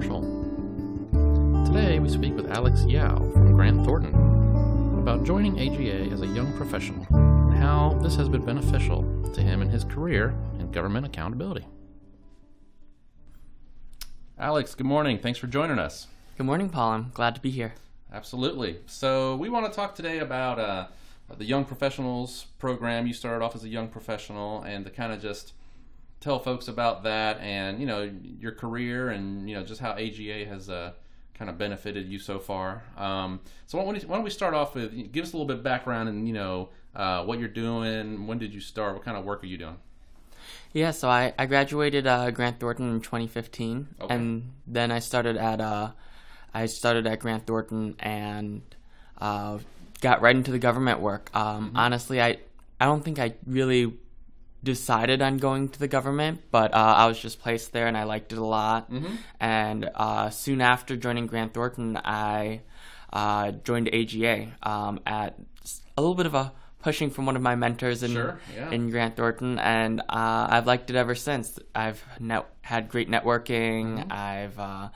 Marshall. 0.00 1.62
Today 1.66 1.98
we 1.98 2.08
speak 2.08 2.34
with 2.34 2.50
Alex 2.50 2.86
Yao 2.86 3.18
from 3.32 3.52
Grant 3.52 3.84
Thornton 3.84 4.14
about 4.98 5.24
joining 5.24 5.60
AGA 5.60 6.10
as 6.10 6.22
a 6.22 6.26
young 6.26 6.56
professional 6.56 7.06
and 7.10 7.54
how 7.54 7.98
this 8.02 8.16
has 8.16 8.26
been 8.26 8.42
beneficial 8.42 9.02
to 9.34 9.42
him 9.42 9.60
in 9.60 9.68
his 9.68 9.84
career 9.84 10.34
in 10.58 10.70
government 10.70 11.04
accountability. 11.04 11.66
Alex, 14.38 14.74
good 14.74 14.86
morning. 14.86 15.18
Thanks 15.18 15.38
for 15.38 15.48
joining 15.48 15.78
us. 15.78 16.06
Good 16.38 16.46
morning, 16.46 16.70
Paul. 16.70 16.92
I'm 16.92 17.10
glad 17.12 17.34
to 17.34 17.42
be 17.42 17.50
here. 17.50 17.74
Absolutely. 18.10 18.78
So, 18.86 19.36
we 19.36 19.50
want 19.50 19.66
to 19.66 19.72
talk 19.72 19.94
today 19.94 20.20
about 20.20 20.58
uh, 20.58 20.86
the 21.36 21.44
Young 21.44 21.66
Professionals 21.66 22.46
program. 22.58 23.06
You 23.06 23.12
started 23.12 23.44
off 23.44 23.54
as 23.54 23.64
a 23.64 23.68
young 23.68 23.88
professional, 23.88 24.62
and 24.62 24.86
the 24.86 24.90
kind 24.90 25.12
of 25.12 25.20
just 25.20 25.52
tell 26.20 26.38
folks 26.38 26.68
about 26.68 27.04
that 27.04 27.40
and 27.40 27.80
you 27.80 27.86
know 27.86 28.10
your 28.38 28.52
career 28.52 29.08
and 29.08 29.48
you 29.48 29.56
know 29.56 29.64
just 29.64 29.80
how 29.80 29.92
AGA 29.92 30.44
has 30.46 30.68
uh, 30.68 30.92
kind 31.34 31.50
of 31.50 31.56
benefited 31.56 32.08
you 32.08 32.18
so 32.18 32.38
far. 32.38 32.82
Um, 32.96 33.40
so 33.66 33.78
why 33.78 33.84
don't, 33.84 33.94
we, 33.94 34.00
why 34.00 34.16
don't, 34.16 34.24
we, 34.24 34.30
start 34.30 34.54
off 34.54 34.74
with 34.74 35.12
give 35.12 35.24
us 35.24 35.32
a 35.32 35.36
little 35.36 35.46
bit 35.46 35.56
of 35.56 35.62
background 35.62 36.08
and 36.08 36.28
you 36.28 36.34
know 36.34 36.68
uh, 36.94 37.24
what 37.24 37.38
you're 37.38 37.48
doing, 37.48 38.26
when 38.26 38.38
did 38.38 38.52
you 38.52 38.60
start, 38.60 38.94
what 38.94 39.04
kind 39.04 39.16
of 39.16 39.24
work 39.24 39.42
are 39.42 39.46
you 39.46 39.58
doing? 39.58 39.76
Yeah, 40.72 40.90
so 40.92 41.08
I, 41.08 41.32
I 41.38 41.46
graduated 41.46 42.06
uh, 42.06 42.30
Grant 42.30 42.60
Thornton 42.60 42.90
in 42.90 43.00
2015, 43.00 43.88
okay. 44.00 44.14
and 44.14 44.52
then 44.66 44.92
I 44.92 45.00
started 45.00 45.36
at 45.36 45.60
uh, 45.60 45.90
I 46.54 46.66
started 46.66 47.06
at 47.06 47.18
Grant 47.20 47.46
Thornton 47.46 47.96
and 47.98 48.62
uh, 49.18 49.58
got 50.00 50.22
right 50.22 50.34
into 50.34 50.50
the 50.50 50.58
government 50.58 51.00
work. 51.00 51.30
Um, 51.34 51.68
mm-hmm. 51.68 51.76
Honestly, 51.76 52.22
I 52.22 52.38
I 52.80 52.84
don't 52.84 53.04
think 53.04 53.18
I 53.18 53.34
really 53.46 53.94
decided 54.62 55.22
on 55.22 55.38
going 55.38 55.68
to 55.70 55.78
the 55.78 55.88
government, 55.88 56.42
but 56.50 56.74
uh, 56.74 56.94
I 56.98 57.06
was 57.06 57.18
just 57.18 57.40
placed 57.40 57.72
there 57.72 57.86
and 57.86 57.96
I 57.96 58.04
liked 58.04 58.32
it 58.32 58.38
a 58.38 58.44
lot. 58.44 58.90
Mm-hmm. 58.90 59.14
And 59.40 59.90
uh, 59.94 60.30
soon 60.30 60.60
after 60.60 60.96
joining 60.96 61.26
Grant 61.26 61.54
Thornton, 61.54 61.96
I 61.96 62.62
uh, 63.12 63.52
joined 63.52 63.88
AGA 63.92 64.48
um, 64.62 65.00
at 65.06 65.36
a 65.96 66.00
little 66.00 66.14
bit 66.14 66.26
of 66.26 66.34
a 66.34 66.52
pushing 66.82 67.10
from 67.10 67.26
one 67.26 67.36
of 67.36 67.42
my 67.42 67.54
mentors 67.54 68.02
in 68.02 68.12
sure, 68.12 68.40
yeah. 68.54 68.70
in 68.70 68.90
Grant 68.90 69.16
Thornton, 69.16 69.58
and 69.58 70.00
uh, 70.00 70.48
I've 70.50 70.66
liked 70.66 70.90
it 70.90 70.96
ever 70.96 71.14
since. 71.14 71.58
I've 71.74 72.02
net- 72.18 72.48
had 72.62 72.88
great 72.88 73.10
networking. 73.10 73.98
Mm-hmm. 73.98 74.12
I've 74.12 74.58
uh, 74.58 74.88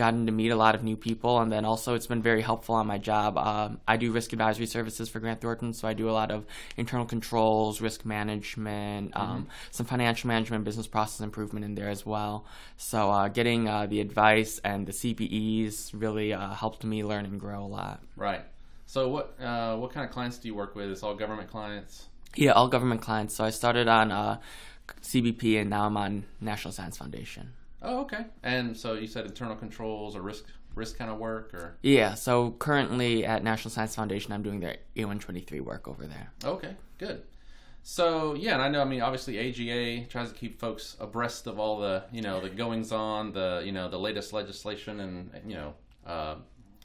gotten 0.00 0.24
to 0.24 0.32
meet 0.32 0.48
a 0.48 0.56
lot 0.56 0.74
of 0.74 0.82
new 0.82 0.96
people, 0.96 1.40
and 1.40 1.52
then 1.52 1.66
also 1.66 1.94
it's 1.94 2.06
been 2.06 2.22
very 2.22 2.40
helpful 2.40 2.74
on 2.74 2.86
my 2.86 2.96
job. 2.96 3.36
Um, 3.36 3.80
I 3.86 3.98
do 3.98 4.12
risk 4.12 4.32
advisory 4.32 4.64
services 4.64 5.10
for 5.10 5.20
Grant 5.20 5.42
Thornton, 5.42 5.74
so 5.74 5.86
I 5.86 5.92
do 5.92 6.08
a 6.08 6.16
lot 6.20 6.30
of 6.30 6.46
internal 6.78 7.04
controls, 7.04 7.82
risk 7.82 8.06
management, 8.06 9.14
um, 9.14 9.28
mm-hmm. 9.28 9.50
some 9.70 9.84
financial 9.84 10.28
management, 10.28 10.64
business 10.64 10.86
process 10.86 11.20
improvement 11.20 11.66
in 11.66 11.74
there 11.74 11.90
as 11.90 12.06
well. 12.06 12.46
So 12.78 13.10
uh, 13.10 13.28
getting 13.28 13.68
uh, 13.68 13.84
the 13.84 14.00
advice 14.00 14.58
and 14.64 14.86
the 14.86 14.92
CPEs 14.92 15.90
really 15.92 16.32
uh, 16.32 16.54
helped 16.54 16.82
me 16.82 17.04
learn 17.04 17.26
and 17.26 17.38
grow 17.38 17.62
a 17.62 17.68
lot. 17.68 18.00
Right. 18.16 18.44
So 18.86 19.08
what 19.08 19.38
uh, 19.38 19.76
what 19.76 19.92
kind 19.92 20.06
of 20.06 20.12
clients 20.12 20.38
do 20.38 20.48
you 20.48 20.54
work 20.54 20.74
with? 20.74 20.90
It's 20.90 21.02
all 21.02 21.14
government 21.14 21.50
clients. 21.50 22.08
Yeah, 22.36 22.52
all 22.52 22.68
government 22.68 23.02
clients. 23.02 23.34
So 23.34 23.44
I 23.44 23.50
started 23.50 23.86
on 23.86 24.10
uh, 24.10 24.38
CBP, 25.02 25.60
and 25.60 25.68
now 25.68 25.84
I'm 25.84 25.98
on 25.98 26.24
National 26.40 26.72
Science 26.72 26.96
Foundation. 26.96 27.52
Oh, 27.82 28.00
okay. 28.02 28.26
And 28.42 28.76
so 28.76 28.94
you 28.94 29.06
said 29.06 29.26
internal 29.26 29.56
controls 29.56 30.16
or 30.16 30.22
risk 30.22 30.44
risk 30.74 30.98
kind 30.98 31.10
of 31.10 31.18
work 31.18 31.52
or 31.52 31.76
Yeah, 31.82 32.14
so 32.14 32.52
currently 32.52 33.26
at 33.26 33.42
National 33.42 33.70
Science 33.70 33.96
Foundation 33.96 34.32
I'm 34.32 34.42
doing 34.42 34.60
their 34.60 34.76
A123 34.96 35.60
work 35.60 35.88
over 35.88 36.06
there. 36.06 36.32
Okay, 36.44 36.76
good. 36.98 37.22
So 37.82 38.34
yeah, 38.34 38.52
and 38.54 38.62
I 38.62 38.68
know 38.68 38.80
I 38.80 38.84
mean 38.84 39.00
obviously 39.00 39.38
AGA 39.38 40.06
tries 40.06 40.30
to 40.30 40.38
keep 40.38 40.60
folks 40.60 40.96
abreast 41.00 41.46
of 41.46 41.58
all 41.58 41.78
the, 41.80 42.04
you 42.12 42.22
know, 42.22 42.40
the 42.40 42.50
goings 42.50 42.92
on, 42.92 43.32
the, 43.32 43.62
you 43.64 43.72
know, 43.72 43.88
the 43.88 43.98
latest 43.98 44.32
legislation 44.32 45.00
and 45.00 45.30
you 45.46 45.54
know, 45.54 45.74
uh, 46.06 46.36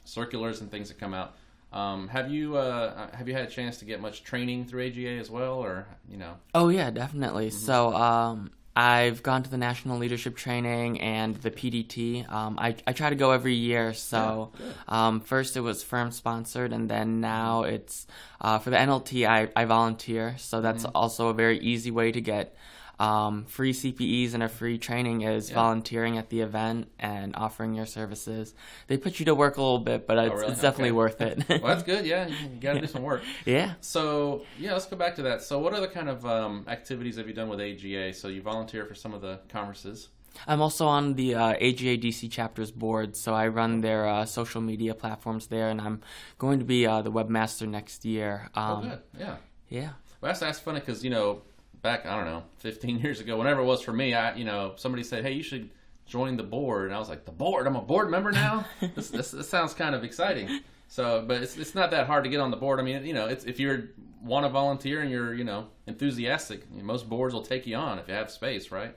circulars 0.04 0.60
and 0.60 0.70
things 0.70 0.88
that 0.88 0.98
come 0.98 1.14
out. 1.14 1.36
Um, 1.72 2.08
have 2.08 2.30
you 2.30 2.56
uh, 2.56 3.14
have 3.14 3.28
you 3.28 3.34
had 3.34 3.44
a 3.44 3.50
chance 3.50 3.76
to 3.78 3.84
get 3.84 4.00
much 4.00 4.22
training 4.22 4.64
through 4.64 4.86
AGA 4.86 5.18
as 5.18 5.30
well, 5.30 5.54
or 5.54 5.86
you 6.08 6.16
know? 6.16 6.34
Oh 6.54 6.68
yeah, 6.68 6.90
definitely. 6.90 7.48
Mm-hmm. 7.48 7.58
So 7.58 7.94
um, 7.94 8.50
I've 8.76 9.22
gone 9.22 9.42
to 9.42 9.50
the 9.50 9.56
national 9.56 9.96
leadership 9.96 10.36
training 10.36 11.00
and 11.00 11.34
the 11.36 11.50
PDT. 11.50 12.30
Um, 12.30 12.58
I, 12.58 12.76
I 12.86 12.92
try 12.92 13.08
to 13.08 13.16
go 13.16 13.30
every 13.30 13.54
year. 13.54 13.94
So 13.94 14.52
um, 14.86 15.20
first 15.20 15.56
it 15.56 15.60
was 15.60 15.82
firm 15.82 16.12
sponsored, 16.12 16.74
and 16.74 16.86
then 16.86 17.22
now 17.22 17.62
it's 17.62 18.06
uh, 18.38 18.58
for 18.58 18.68
the 18.68 18.76
NLT. 18.76 19.26
I, 19.26 19.48
I 19.56 19.64
volunteer, 19.64 20.34
so 20.36 20.60
that's 20.60 20.84
mm-hmm. 20.84 20.94
also 20.94 21.28
a 21.28 21.34
very 21.34 21.58
easy 21.58 21.90
way 21.90 22.12
to 22.12 22.20
get 22.20 22.54
um, 22.98 23.44
free 23.44 23.72
CPEs 23.72 24.34
and 24.34 24.42
a 24.42 24.48
free 24.48 24.78
training 24.78 25.22
is 25.22 25.50
yeah. 25.50 25.56
volunteering 25.56 26.16
at 26.18 26.30
the 26.30 26.40
event 26.40 26.90
and 26.98 27.36
offering 27.36 27.74
your 27.74 27.86
services. 27.86 28.54
They 28.86 28.96
put 28.96 29.18
you 29.20 29.26
to 29.26 29.34
work 29.34 29.56
a 29.56 29.62
little 29.62 29.78
bit, 29.78 30.06
but 30.06 30.18
it's, 30.18 30.32
oh, 30.32 30.36
really? 30.36 30.52
it's 30.52 30.60
definitely 30.60 30.90
okay. 30.90 30.96
worth 30.96 31.20
it. 31.20 31.44
well, 31.48 31.74
that's 31.74 31.82
good. 31.82 32.06
Yeah, 32.06 32.26
you, 32.26 32.48
got 32.60 32.74
to 32.74 32.80
do 32.80 32.86
some 32.86 33.02
work. 33.02 33.22
Yeah. 33.44 33.74
So 33.80 34.44
yeah, 34.58 34.72
let's 34.72 34.86
go 34.86 34.96
back 34.96 35.16
to 35.16 35.22
that. 35.22 35.42
So 35.42 35.58
what 35.58 35.74
other 35.74 35.88
kind 35.88 36.08
of 36.08 36.24
um, 36.24 36.64
activities 36.68 37.16
have 37.16 37.28
you 37.28 37.34
done 37.34 37.48
with 37.48 37.60
AGA? 37.60 38.14
So 38.14 38.28
you 38.28 38.42
volunteer 38.42 38.86
for 38.86 38.94
some 38.94 39.12
of 39.12 39.20
the 39.20 39.40
conferences. 39.48 40.08
I'm 40.46 40.60
also 40.60 40.86
on 40.86 41.14
the 41.14 41.34
uh, 41.34 41.48
AGA 41.52 41.96
DC 41.96 42.30
chapters 42.30 42.70
board, 42.70 43.16
so 43.16 43.34
I 43.34 43.48
run 43.48 43.80
their 43.80 44.06
uh, 44.06 44.26
social 44.26 44.60
media 44.60 44.94
platforms 44.94 45.46
there, 45.46 45.70
and 45.70 45.80
I'm 45.80 46.02
going 46.38 46.58
to 46.58 46.64
be 46.64 46.86
uh, 46.86 47.02
the 47.02 47.10
webmaster 47.10 47.66
next 47.66 48.04
year. 48.04 48.50
Oh, 48.54 48.60
um, 48.60 48.78
oh, 48.78 48.88
good. 48.88 49.02
Yeah. 49.18 49.36
Yeah. 49.68 49.90
Well, 50.20 50.30
that's, 50.30 50.40
that's 50.40 50.58
funny 50.58 50.80
because, 50.80 51.02
you 51.02 51.10
know, 51.10 51.42
back 51.86 52.04
I 52.04 52.16
don't 52.16 52.24
know 52.24 52.42
15 52.58 52.98
years 52.98 53.20
ago, 53.20 53.36
whenever 53.38 53.60
it 53.60 53.64
was 53.64 53.80
for 53.80 53.92
me, 53.92 54.14
I 54.14 54.34
you 54.34 54.44
know 54.44 54.72
somebody 54.76 55.04
said, 55.04 55.24
hey, 55.24 55.32
you 55.32 55.42
should 55.42 55.70
join 56.06 56.36
the 56.36 56.42
board, 56.42 56.86
and 56.86 56.94
I 56.94 56.98
was 56.98 57.08
like, 57.08 57.24
the 57.24 57.32
board? 57.32 57.66
I'm 57.66 57.76
a 57.76 57.80
board 57.80 58.10
member 58.10 58.30
now. 58.32 58.64
this, 58.94 59.10
this, 59.10 59.30
this 59.32 59.48
sounds 59.48 59.74
kind 59.74 59.94
of 59.94 60.04
exciting. 60.04 60.60
So, 60.88 61.24
but 61.26 61.42
it's 61.42 61.56
it's 61.56 61.74
not 61.74 61.90
that 61.92 62.06
hard 62.06 62.24
to 62.24 62.30
get 62.30 62.40
on 62.40 62.50
the 62.50 62.56
board. 62.56 62.80
I 62.80 62.82
mean, 62.82 63.04
you 63.04 63.14
know, 63.14 63.26
it's 63.26 63.44
if 63.44 63.58
you're 63.60 63.90
want 64.22 64.44
to 64.44 64.50
volunteer 64.50 65.00
and 65.00 65.10
you're 65.10 65.34
you 65.34 65.44
know 65.44 65.68
enthusiastic, 65.86 66.70
most 66.72 67.08
boards 67.08 67.34
will 67.34 67.42
take 67.42 67.66
you 67.66 67.76
on 67.76 67.98
if 67.98 68.08
you 68.08 68.14
have 68.14 68.30
space, 68.30 68.70
right? 68.70 68.96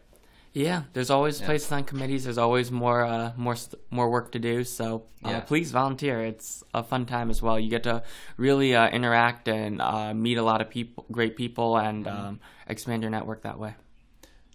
Yeah, 0.53 0.83
there's 0.93 1.09
always 1.09 1.39
yeah. 1.39 1.45
places 1.45 1.71
on 1.71 1.83
committees. 1.83 2.23
There's 2.23 2.37
always 2.37 2.71
more 2.71 3.03
uh, 3.05 3.33
more 3.37 3.55
more 3.91 4.09
work 4.09 4.31
to 4.31 4.39
do. 4.39 4.63
So 4.63 5.05
uh, 5.23 5.29
yeah. 5.29 5.39
please 5.41 5.71
volunteer. 5.71 6.21
It's 6.21 6.63
a 6.73 6.83
fun 6.83 7.05
time 7.05 7.29
as 7.29 7.41
well. 7.41 7.59
You 7.59 7.69
get 7.69 7.83
to 7.83 8.03
really 8.37 8.75
uh, 8.75 8.89
interact 8.89 9.47
and 9.47 9.81
uh, 9.81 10.13
meet 10.13 10.37
a 10.37 10.43
lot 10.43 10.61
of 10.61 10.69
people, 10.69 11.05
great 11.11 11.35
people, 11.35 11.77
and 11.77 12.05
mm-hmm. 12.05 12.17
um, 12.17 12.39
expand 12.67 13.03
your 13.03 13.11
network 13.11 13.43
that 13.43 13.59
way. 13.59 13.75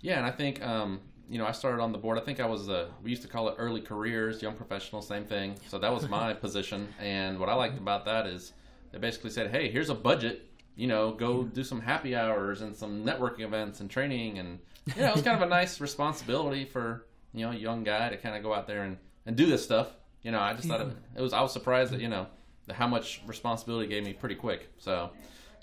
Yeah, 0.01 0.19
and 0.19 0.27
I 0.27 0.33
think 0.33 0.63
um, 0.63 1.01
you 1.29 1.39
know 1.39 1.47
I 1.47 1.53
started 1.53 1.81
on 1.81 1.93
the 1.93 1.99
board. 1.99 2.19
I 2.19 2.23
think 2.23 2.41
I 2.41 2.47
was 2.47 2.69
a 2.69 2.91
we 3.03 3.11
used 3.11 3.23
to 3.23 3.29
call 3.29 3.49
it 3.49 3.55
early 3.59 3.81
careers, 3.81 4.43
young 4.43 4.55
professionals, 4.55 5.07
same 5.07 5.25
thing. 5.25 5.55
So 5.69 5.79
that 5.79 5.93
was 5.93 6.09
my 6.09 6.35
position. 6.47 6.89
And 6.99 7.39
what 7.39 7.49
I 7.49 7.55
liked 7.55 7.79
about 7.79 8.05
that 8.07 8.27
is 8.27 8.53
they 8.91 8.99
basically 8.99 9.31
said, 9.31 9.51
hey, 9.51 9.71
here's 9.71 9.91
a 9.91 9.95
budget 9.95 10.49
you 10.77 10.87
know, 10.87 11.13
go 11.13 11.45
do 11.45 11.63
some 11.63 11.81
happy 11.81 12.17
hours 12.17 12.61
and 12.61 12.75
some 12.75 13.05
networking 13.05 13.41
events 13.41 13.81
and 13.81 13.91
training, 13.91 14.39
and 14.39 14.59
you 14.95 15.03
know, 15.03 15.09
it 15.09 15.15
was 15.15 15.25
kind 15.25 15.37
of 15.37 15.47
a 15.47 15.51
nice 15.51 15.81
responsibility 15.81 16.65
for 16.65 17.07
you 17.33 17.45
know 17.45 17.53
a 17.53 17.57
young 17.57 17.85
guy 17.85 18.09
to 18.09 18.17
kind 18.17 18.37
of 18.37 18.43
go 18.43 18.53
out 18.53 18.67
there 18.67 18.83
and, 18.83 18.97
and 19.27 19.37
do 19.37 19.47
this 19.47 19.63
stuff. 19.63 19.89
You 20.23 20.31
know, 20.31 20.41
I 20.41 20.55
just 20.55 20.69
thought 20.69 20.81
it, 20.81 20.89
it 21.17 21.21
was. 21.21 21.33
I 21.33 21.43
was 21.43 21.53
surprised 21.53 21.93
that 21.93 22.01
you 22.01 22.09
know 22.09 22.27
how 22.73 22.87
much 22.87 23.23
responsibility 23.27 23.89
gave 23.89 24.05
me 24.05 24.13
pretty 24.13 24.35
quick. 24.35 24.71
So, 24.79 25.11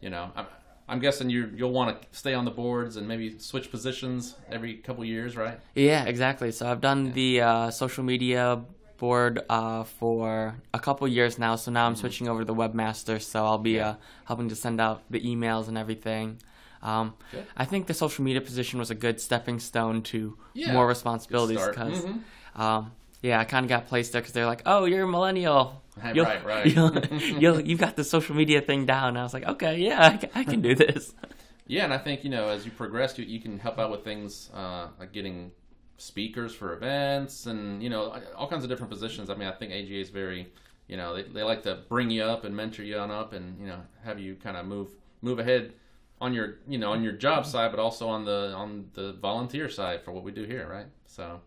you 0.01 0.09
know, 0.09 0.31
I'm, 0.35 0.45
I'm 0.87 0.99
guessing 0.99 1.29
you 1.29 1.51
you'll 1.55 1.71
want 1.71 2.01
to 2.01 2.07
stay 2.17 2.33
on 2.33 2.45
the 2.45 2.51
boards 2.51 2.95
and 2.97 3.07
maybe 3.07 3.39
switch 3.39 3.71
positions 3.71 4.35
every 4.51 4.75
couple 4.75 5.03
years, 5.03 5.35
right? 5.35 5.59
Yeah, 5.73 6.05
exactly. 6.05 6.51
So 6.51 6.69
I've 6.69 6.81
done 6.81 7.07
yeah. 7.07 7.11
the 7.11 7.41
uh, 7.41 7.71
social 7.71 8.03
media 8.03 8.61
board 9.01 9.41
uh, 9.49 9.83
for 9.83 10.55
a 10.75 10.79
couple 10.79 11.07
years 11.07 11.39
now. 11.39 11.55
So 11.55 11.71
now 11.71 11.87
I'm 11.87 11.93
mm-hmm. 11.93 12.01
switching 12.01 12.27
over 12.29 12.41
to 12.41 12.45
the 12.45 12.53
webmaster. 12.53 13.19
So 13.19 13.43
I'll 13.43 13.57
be 13.57 13.79
uh, 13.79 13.95
helping 14.25 14.49
to 14.49 14.55
send 14.55 14.79
out 14.79 15.01
the 15.09 15.19
emails 15.19 15.67
and 15.67 15.77
everything. 15.77 16.37
Um, 16.83 17.15
I 17.57 17.65
think 17.65 17.87
the 17.87 17.93
social 17.95 18.23
media 18.23 18.41
position 18.41 18.79
was 18.79 18.91
a 18.91 18.95
good 18.95 19.19
stepping 19.19 19.59
stone 19.59 20.03
to 20.13 20.37
yeah. 20.53 20.71
more 20.71 20.87
responsibilities 20.87 21.65
because, 21.67 22.05
mm-hmm. 22.05 22.61
um, 22.61 22.91
yeah, 23.21 23.39
I 23.39 23.43
kind 23.43 23.65
of 23.65 23.69
got 23.69 23.87
placed 23.87 24.13
there 24.13 24.21
because 24.21 24.33
they're 24.33 24.47
like, 24.47 24.63
"Oh, 24.65 24.85
you're 24.85 25.03
a 25.03 25.07
millennial. 25.07 25.83
You'll, 26.13 26.25
right, 26.25 26.43
right. 26.45 26.65
You'll, 26.73 26.97
you'll, 27.41 27.59
you've 27.59 27.79
got 27.79 27.95
the 27.97 28.03
social 28.03 28.35
media 28.35 28.61
thing 28.61 28.85
down." 28.85 29.09
And 29.09 29.19
I 29.19 29.23
was 29.23 29.33
like, 29.33 29.45
"Okay, 29.45 29.77
yeah, 29.77 30.01
I, 30.01 30.39
I 30.39 30.43
can 30.43 30.61
do 30.61 30.73
this." 30.73 31.13
yeah, 31.67 31.83
and 31.83 31.93
I 31.93 31.99
think 31.99 32.23
you 32.23 32.31
know 32.31 32.47
as 32.47 32.65
you 32.65 32.71
progress, 32.71 33.17
you, 33.19 33.25
you 33.25 33.39
can 33.39 33.59
help 33.59 33.77
out 33.77 33.91
with 33.91 34.03
things 34.03 34.49
uh, 34.53 34.87
like 34.99 35.11
getting 35.11 35.51
speakers 36.01 36.53
for 36.53 36.73
events 36.73 37.45
and 37.45 37.81
you 37.83 37.89
know 37.89 38.19
all 38.35 38.47
kinds 38.47 38.63
of 38.63 38.69
different 38.69 38.91
positions. 38.91 39.29
I 39.29 39.35
mean, 39.35 39.47
I 39.47 39.51
think 39.51 39.71
AGA 39.71 39.99
is 39.99 40.09
very, 40.09 40.51
you 40.87 40.97
know, 40.97 41.15
they, 41.15 41.23
they 41.23 41.43
like 41.43 41.63
to 41.63 41.79
bring 41.87 42.09
you 42.09 42.23
up 42.23 42.43
and 42.43 42.55
mentor 42.55 42.83
you 42.83 42.97
on 42.97 43.11
up 43.11 43.33
and 43.33 43.59
you 43.59 43.67
know 43.67 43.81
have 44.03 44.19
you 44.19 44.35
kind 44.35 44.57
of 44.57 44.65
move 44.65 44.89
move 45.21 45.39
ahead 45.39 45.73
on 46.19 46.33
your 46.33 46.59
you 46.67 46.77
know 46.77 46.91
on 46.91 47.03
your 47.03 47.13
job 47.13 47.45
side, 47.45 47.71
but 47.71 47.79
also 47.79 48.07
on 48.07 48.25
the 48.25 48.53
on 48.55 48.89
the 48.93 49.13
volunteer 49.13 49.69
side 49.69 50.01
for 50.03 50.11
what 50.11 50.23
we 50.23 50.31
do 50.31 50.43
here, 50.43 50.67
right? 50.69 50.87
So, 51.05 51.41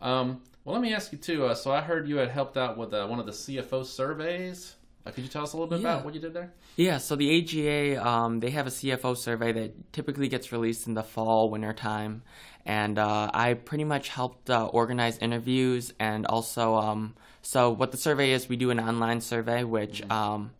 um, 0.00 0.42
well, 0.64 0.74
let 0.74 0.82
me 0.82 0.92
ask 0.92 1.12
you 1.12 1.18
too. 1.18 1.46
Uh, 1.46 1.54
so 1.54 1.72
I 1.72 1.80
heard 1.80 2.08
you 2.08 2.16
had 2.16 2.30
helped 2.30 2.56
out 2.56 2.76
with 2.76 2.92
uh, 2.92 3.06
one 3.06 3.20
of 3.20 3.26
the 3.26 3.32
CFO 3.32 3.84
surveys. 3.84 4.76
Uh, 5.06 5.10
could 5.10 5.24
you 5.24 5.30
tell 5.30 5.42
us 5.42 5.52
a 5.52 5.56
little 5.56 5.66
bit 5.68 5.80
Yeah. 5.80 5.94
about 5.94 6.04
what 6.04 6.14
you 6.14 6.20
did 6.20 6.34
there? 6.34 6.52
Yeah, 6.76 6.98
so 6.98 7.16
the 7.16 7.30
AGA, 7.30 7.96
um, 8.06 8.40
they 8.40 8.50
have 8.50 8.66
a 8.66 8.70
CFO 8.70 9.14
survey 9.16 9.50
that 9.52 9.92
typically 9.92 10.28
gets 10.28 10.52
released 10.52 10.86
in 10.86 10.94
the 10.94 11.02
fall, 11.02 11.48
winter 11.50 11.72
time. 11.72 12.22
And 12.66 12.98
uh, 12.98 13.30
I 13.32 13.54
pretty 13.54 13.84
much 13.84 14.08
helped 14.08 14.50
uh, 14.50 14.66
organize 14.66 15.16
interviews 15.18 15.94
and 15.98 16.26
also, 16.26 16.74
um, 16.74 17.14
so 17.40 17.70
what 17.70 17.90
the 17.92 17.96
survey 17.96 18.32
is, 18.32 18.48
we 18.48 18.56
do 18.56 18.70
an 18.70 18.78
online 18.78 19.22
survey, 19.22 19.64
which 19.64 20.08
um, 20.10 20.50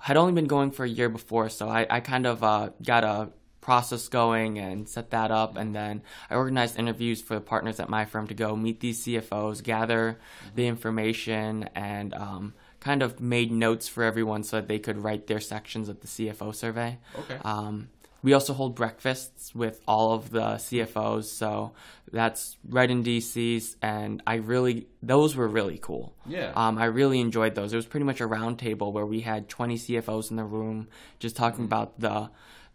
had 0.00 0.16
only 0.16 0.32
been 0.32 0.46
going 0.46 0.70
for 0.70 0.84
a 0.84 0.88
year 0.88 1.10
before. 1.10 1.50
So 1.50 1.68
I, 1.68 1.86
I 1.90 2.00
kind 2.00 2.26
of 2.26 2.42
uh, 2.42 2.70
got 2.82 3.04
a 3.04 3.28
process 3.60 4.08
going 4.08 4.58
and 4.58 4.88
set 4.88 5.10
that 5.10 5.30
up. 5.30 5.58
And 5.58 5.74
then 5.74 6.00
I 6.30 6.36
organized 6.36 6.78
interviews 6.78 7.20
for 7.20 7.34
the 7.34 7.42
partners 7.42 7.78
at 7.78 7.90
my 7.90 8.06
firm 8.06 8.26
to 8.28 8.34
go 8.34 8.56
meet 8.56 8.80
these 8.80 9.04
CFOs, 9.04 9.62
gather 9.62 10.18
the 10.54 10.66
information, 10.66 11.68
and 11.74 12.14
um, 12.14 12.54
kind 12.88 13.02
of 13.02 13.20
made 13.20 13.52
notes 13.52 13.86
for 13.86 14.02
everyone 14.02 14.42
so 14.42 14.56
that 14.56 14.66
they 14.66 14.78
could 14.78 14.96
write 14.96 15.26
their 15.26 15.40
sections 15.40 15.90
of 15.90 16.00
the 16.00 16.06
CFO 16.06 16.54
survey. 16.54 16.96
Okay. 17.18 17.36
Um, 17.44 17.90
we 18.22 18.32
also 18.32 18.54
hold 18.54 18.74
breakfasts 18.74 19.54
with 19.54 19.78
all 19.86 20.14
of 20.14 20.30
the 20.30 20.52
CFOs, 20.54 21.24
so 21.24 21.72
that's 22.10 22.56
right 22.66 22.90
in 22.90 23.04
DC's, 23.04 23.76
and 23.82 24.22
I 24.26 24.36
really 24.36 24.86
those 25.02 25.36
were 25.36 25.46
really 25.46 25.76
cool. 25.76 26.16
Yeah. 26.26 26.50
Um, 26.56 26.78
I 26.78 26.86
really 26.86 27.20
enjoyed 27.20 27.54
those. 27.54 27.74
It 27.74 27.76
was 27.76 27.84
pretty 27.84 28.06
much 28.06 28.22
a 28.22 28.26
round 28.26 28.58
table 28.58 28.90
where 28.90 29.04
we 29.04 29.20
had 29.20 29.50
20 29.50 29.76
CFOs 29.76 30.30
in 30.30 30.36
the 30.36 30.44
room, 30.44 30.88
just 31.18 31.36
talking 31.36 31.66
about 31.66 32.00
the 32.00 32.30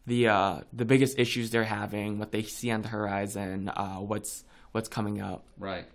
the 0.06 0.28
uh, 0.28 0.60
the 0.72 0.86
biggest 0.86 1.18
issues 1.18 1.50
they're 1.50 1.64
having, 1.64 2.20
what 2.20 2.32
they 2.32 2.44
see 2.44 2.70
on 2.70 2.84
the 2.84 2.90
horizon, 2.90 3.68
uh, 3.70 3.96
what's 3.96 4.44
what's 4.74 4.90
coming 4.90 5.20
up. 5.22 5.44
Right. 5.58 5.88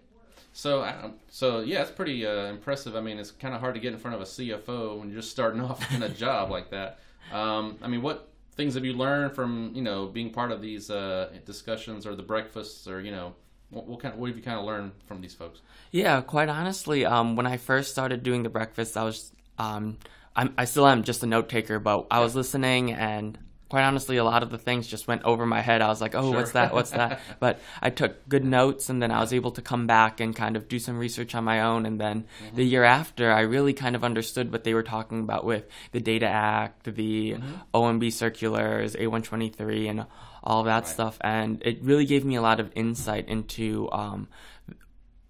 So, 0.52 0.82
um, 0.82 1.14
so 1.28 1.60
yeah, 1.60 1.82
it's 1.82 1.90
pretty 1.90 2.26
uh, 2.26 2.46
impressive. 2.46 2.96
I 2.96 3.00
mean, 3.00 3.18
it's 3.18 3.30
kind 3.30 3.54
of 3.54 3.60
hard 3.60 3.74
to 3.74 3.80
get 3.80 3.92
in 3.92 3.98
front 3.98 4.14
of 4.16 4.20
a 4.20 4.24
CFO 4.24 4.98
when 4.98 5.08
you're 5.08 5.20
just 5.20 5.30
starting 5.30 5.60
off 5.68 5.92
in 5.92 6.02
a 6.02 6.08
job 6.08 6.50
like 6.50 6.70
that. 6.70 6.98
Um, 7.32 7.78
I 7.82 7.88
mean, 7.88 8.02
what 8.02 8.28
things 8.54 8.74
have 8.74 8.84
you 8.84 8.92
learned 8.92 9.34
from 9.34 9.70
you 9.74 9.82
know 9.82 10.06
being 10.06 10.30
part 10.30 10.50
of 10.50 10.60
these 10.60 10.90
uh, 10.90 11.30
discussions 11.44 12.06
or 12.06 12.14
the 12.14 12.22
breakfasts 12.22 12.88
or 12.88 13.00
you 13.00 13.10
know 13.10 13.34
what, 13.70 13.86
what 13.86 14.00
kind 14.00 14.14
of, 14.14 14.20
what 14.20 14.28
have 14.28 14.36
you 14.36 14.42
kind 14.42 14.58
of 14.58 14.64
learned 14.64 14.92
from 15.06 15.20
these 15.20 15.34
folks? 15.34 15.60
Yeah, 15.90 16.20
quite 16.20 16.48
honestly, 16.48 17.04
um, 17.04 17.36
when 17.36 17.46
I 17.46 17.56
first 17.56 17.90
started 17.90 18.22
doing 18.22 18.42
the 18.42 18.48
breakfast, 18.48 18.96
I 18.96 19.04
was, 19.04 19.32
um, 19.58 19.98
I'm, 20.34 20.54
I 20.56 20.64
still 20.64 20.86
am 20.86 21.02
just 21.02 21.22
a 21.22 21.26
note 21.26 21.48
taker, 21.48 21.78
but 21.78 22.06
I 22.10 22.20
was 22.20 22.34
listening 22.34 22.92
and 22.92 23.38
quite 23.69 23.82
honestly, 23.82 24.17
a 24.17 24.25
lot 24.25 24.43
of 24.43 24.50
the 24.50 24.56
things 24.59 24.87
just 24.87 25.06
went 25.06 25.23
over 25.25 25.44
my 25.44 25.61
head. 25.61 25.82
I 25.82 25.88
was 25.88 26.00
like, 26.00 26.15
oh, 26.15 26.23
Sure. 26.31 26.35
what's 26.37 26.53
that? 26.53 26.73
What's 26.73 26.91
that? 26.91 27.20
But 27.38 27.61
I 27.82 27.91
took 27.91 28.26
good 28.29 28.44
notes 28.44 28.88
and 28.88 29.03
then 29.03 29.11
I 29.11 29.20
was 29.20 29.32
able 29.32 29.50
to 29.53 29.62
come 29.62 29.87
back 29.87 30.20
and 30.20 30.35
kind 30.35 30.56
of 30.56 30.69
do 30.69 30.79
some 30.79 30.97
research 30.99 31.35
on 31.35 31.44
my 31.44 31.61
own. 31.61 31.85
And 31.85 32.00
then 32.00 32.25
the 32.55 32.65
year 32.65 32.85
after, 32.85 33.31
I 33.31 33.41
really 33.41 33.75
kind 33.75 33.94
of 33.94 34.05
understood 34.05 34.53
what 34.53 34.65
they 34.65 34.73
were 34.75 34.82
talking 34.82 35.20
about 35.20 35.44
with 35.44 35.67
the 35.93 36.00
Data 36.00 36.26
Act, 36.26 36.85
the 36.94 37.37
OMB 37.75 38.11
circulars, 38.12 38.94
A123, 38.97 39.91
and 39.91 40.06
all 40.43 40.62
that 40.65 40.85
Right. 40.85 40.87
stuff. 40.87 41.19
And 41.20 41.61
it 41.65 41.82
really 41.82 42.06
gave 42.06 42.25
me 42.25 42.37
a 42.37 42.43
lot 42.43 42.61
of 42.61 42.70
insight 42.75 43.29
into, 43.29 43.88
um, 43.93 44.29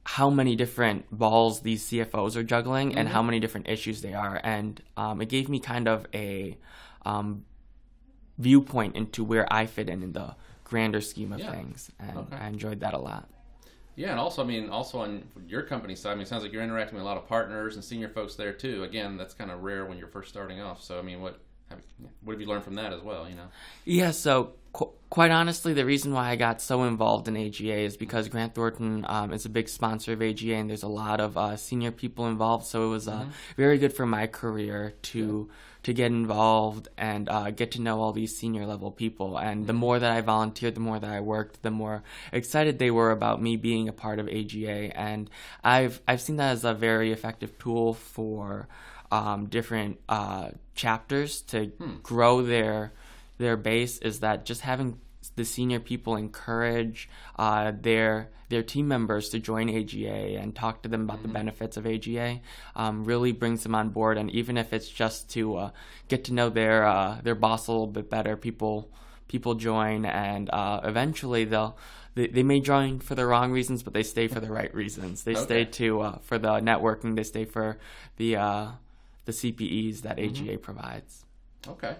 how 0.04 0.30
many 0.30 0.56
different 0.56 1.04
balls 1.10 1.60
these 1.60 1.84
CFOs 1.86 2.34
are 2.36 2.42
juggling 2.42 2.96
and 2.96 3.08
how 3.10 3.20
many 3.22 3.40
different 3.40 3.68
issues 3.68 4.00
they 4.00 4.14
are. 4.14 4.40
And 4.42 4.80
um, 4.96 5.20
it 5.20 5.28
gave 5.28 5.50
me 5.50 5.60
kind 5.60 5.86
of 5.86 6.06
a 6.14 6.56
um, 7.04 7.44
viewpoint 8.38 8.96
into 8.96 9.24
where 9.24 9.52
I 9.52 9.66
fit 9.66 9.88
in 9.88 10.02
in 10.02 10.12
the 10.12 10.34
grander 10.64 11.00
scheme 11.00 11.32
of 11.32 11.40
Yeah. 11.40 11.50
things. 11.52 11.90
And 11.98 12.18
Okay. 12.18 12.36
I 12.36 12.48
enjoyed 12.48 12.80
that 12.80 12.94
a 12.94 12.98
lot. 12.98 13.28
Yeah, 13.96 14.12
and 14.12 14.20
also, 14.20 14.44
I 14.44 14.46
mean, 14.46 14.68
also 14.70 15.00
on 15.00 15.24
your 15.48 15.62
company 15.62 15.96
side, 15.96 16.12
I 16.12 16.14
mean, 16.14 16.22
it 16.22 16.28
sounds 16.28 16.44
like 16.44 16.52
you're 16.52 16.62
interacting 16.62 16.94
with 16.94 17.02
a 17.02 17.06
lot 17.06 17.16
of 17.16 17.26
partners 17.26 17.74
and 17.74 17.82
senior 17.84 18.08
folks 18.08 18.36
there 18.36 18.52
too. 18.52 18.84
Again, 18.84 19.16
that's 19.16 19.34
kind 19.34 19.50
of 19.50 19.62
rare 19.64 19.84
when 19.86 19.98
you're 19.98 20.06
first 20.06 20.28
starting 20.28 20.60
off. 20.60 20.80
So, 20.84 21.00
I 21.00 21.02
mean, 21.02 21.20
what 21.20 21.40
have, 21.68 21.80
what 22.22 22.34
have 22.34 22.40
you 22.40 22.46
learned 22.46 22.62
from 22.62 22.76
that 22.76 22.92
as 22.92 23.00
well? 23.02 23.28
You 23.28 23.34
know. 23.34 23.48
Yeah, 23.84 24.12
so 24.12 24.52
qu- 24.72 24.90
quite 25.10 25.32
honestly, 25.32 25.74
the 25.74 25.84
reason 25.84 26.12
why 26.12 26.28
I 26.30 26.36
got 26.36 26.62
so 26.62 26.84
involved 26.84 27.26
in 27.26 27.36
AGA 27.36 27.74
is 27.78 27.96
because 27.96 28.28
Grant 28.28 28.54
Thornton 28.54 29.04
um, 29.08 29.32
is 29.32 29.44
a 29.46 29.48
big 29.48 29.68
sponsor 29.68 30.12
of 30.12 30.22
AGA, 30.22 30.54
and 30.54 30.70
there's 30.70 30.84
a 30.84 30.88
lot 30.88 31.18
of 31.20 31.36
uh, 31.36 31.56
senior 31.56 31.90
people 31.90 32.28
involved. 32.28 32.66
So 32.66 32.86
it 32.86 32.90
was 32.90 33.08
uh, 33.08 33.26
very 33.56 33.78
good 33.78 33.92
for 33.92 34.06
my 34.06 34.28
career 34.28 34.94
to 35.02 35.50
to 35.88 35.94
get 35.94 36.12
involved 36.12 36.86
and 36.98 37.30
uh, 37.30 37.50
get 37.50 37.72
to 37.72 37.80
know 37.80 38.02
all 38.02 38.12
these 38.12 38.36
senior 38.36 38.66
level 38.66 38.90
people. 38.90 39.38
And 39.38 39.66
the 39.66 39.72
more 39.72 39.98
that 39.98 40.12
I 40.12 40.20
volunteered, 40.20 40.74
the 40.74 40.80
more 40.80 40.98
that 40.98 41.10
I 41.10 41.20
worked, 41.20 41.62
the 41.62 41.70
more 41.70 42.02
excited 42.30 42.78
they 42.78 42.90
were 42.90 43.10
about 43.10 43.40
me 43.40 43.56
being 43.56 43.88
a 43.88 43.92
part 43.94 44.18
of 44.18 44.28
AGA. 44.28 44.94
And 44.94 45.30
I've 45.64 46.02
I've 46.06 46.20
seen 46.20 46.36
that 46.36 46.50
as 46.52 46.64
a 46.64 46.74
very 46.74 47.10
effective 47.10 47.58
tool 47.58 47.94
for 47.94 48.68
um, 49.10 49.46
different 49.46 49.98
uh, 50.10 50.50
chapters 50.74 51.40
to 51.52 51.72
grow 52.02 52.42
their 52.42 52.92
their 53.38 53.56
base 53.56 53.96
is 53.96 54.20
that 54.20 54.44
just 54.44 54.60
having 54.60 55.00
the 55.38 55.44
senior 55.44 55.80
people 55.80 56.16
encourage 56.16 57.08
uh, 57.38 57.72
their 57.80 58.28
their 58.50 58.62
team 58.62 58.88
members 58.88 59.28
to 59.28 59.38
join 59.38 59.68
AGA 59.70 60.38
and 60.40 60.54
talk 60.54 60.82
to 60.82 60.88
them 60.88 61.02
about 61.02 61.22
the 61.22 61.28
benefits 61.28 61.76
of 61.76 61.86
AGA 61.86 62.40
um, 62.74 63.04
really 63.04 63.30
brings 63.32 63.62
them 63.62 63.74
on 63.74 63.90
board. 63.90 64.16
And 64.18 64.30
even 64.30 64.56
if 64.56 64.72
it's 64.72 64.88
just 64.88 65.28
to 65.30 65.56
uh, 65.56 65.70
get 66.08 66.24
to 66.24 66.34
know 66.34 66.48
their 66.50 66.86
uh, 66.86 67.20
their 67.22 67.34
boss 67.34 67.68
a 67.68 67.72
little 67.72 67.86
bit 67.86 68.10
better, 68.10 68.36
people 68.36 68.90
people 69.28 69.54
join, 69.54 70.04
and 70.04 70.50
uh, 70.50 70.80
eventually 70.84 71.44
they'll. 71.44 71.78
They, 72.14 72.26
they 72.26 72.42
may 72.42 72.58
join 72.58 72.98
for 72.98 73.14
the 73.14 73.26
wrong 73.26 73.52
reasons, 73.52 73.84
but 73.84 73.92
they 73.92 74.02
stay 74.02 74.26
for 74.26 74.40
the 74.40 74.50
right 74.50 74.74
reasons. 74.74 75.22
They 75.22 75.36
stay 75.36 75.64
to 75.66 76.00
uh, 76.00 76.18
for 76.18 76.36
the 76.36 76.54
networking. 76.58 77.14
They 77.14 77.22
stay 77.22 77.44
for 77.44 77.78
the 78.16 78.34
uh, 78.36 78.66
the 79.24 79.32
CPEs 79.32 80.02
that 80.02 80.16
Mm-hmm. 80.16 80.48
AGA 80.48 80.58
provides. 80.58 81.24
Okay. 81.68 81.94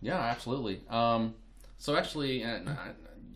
Yeah, 0.00 0.20
absolutely. 0.20 0.82
Um, 0.88 1.34
so 1.78 1.96
actually, 1.96 2.42
and 2.42 2.68
I, 2.68 2.90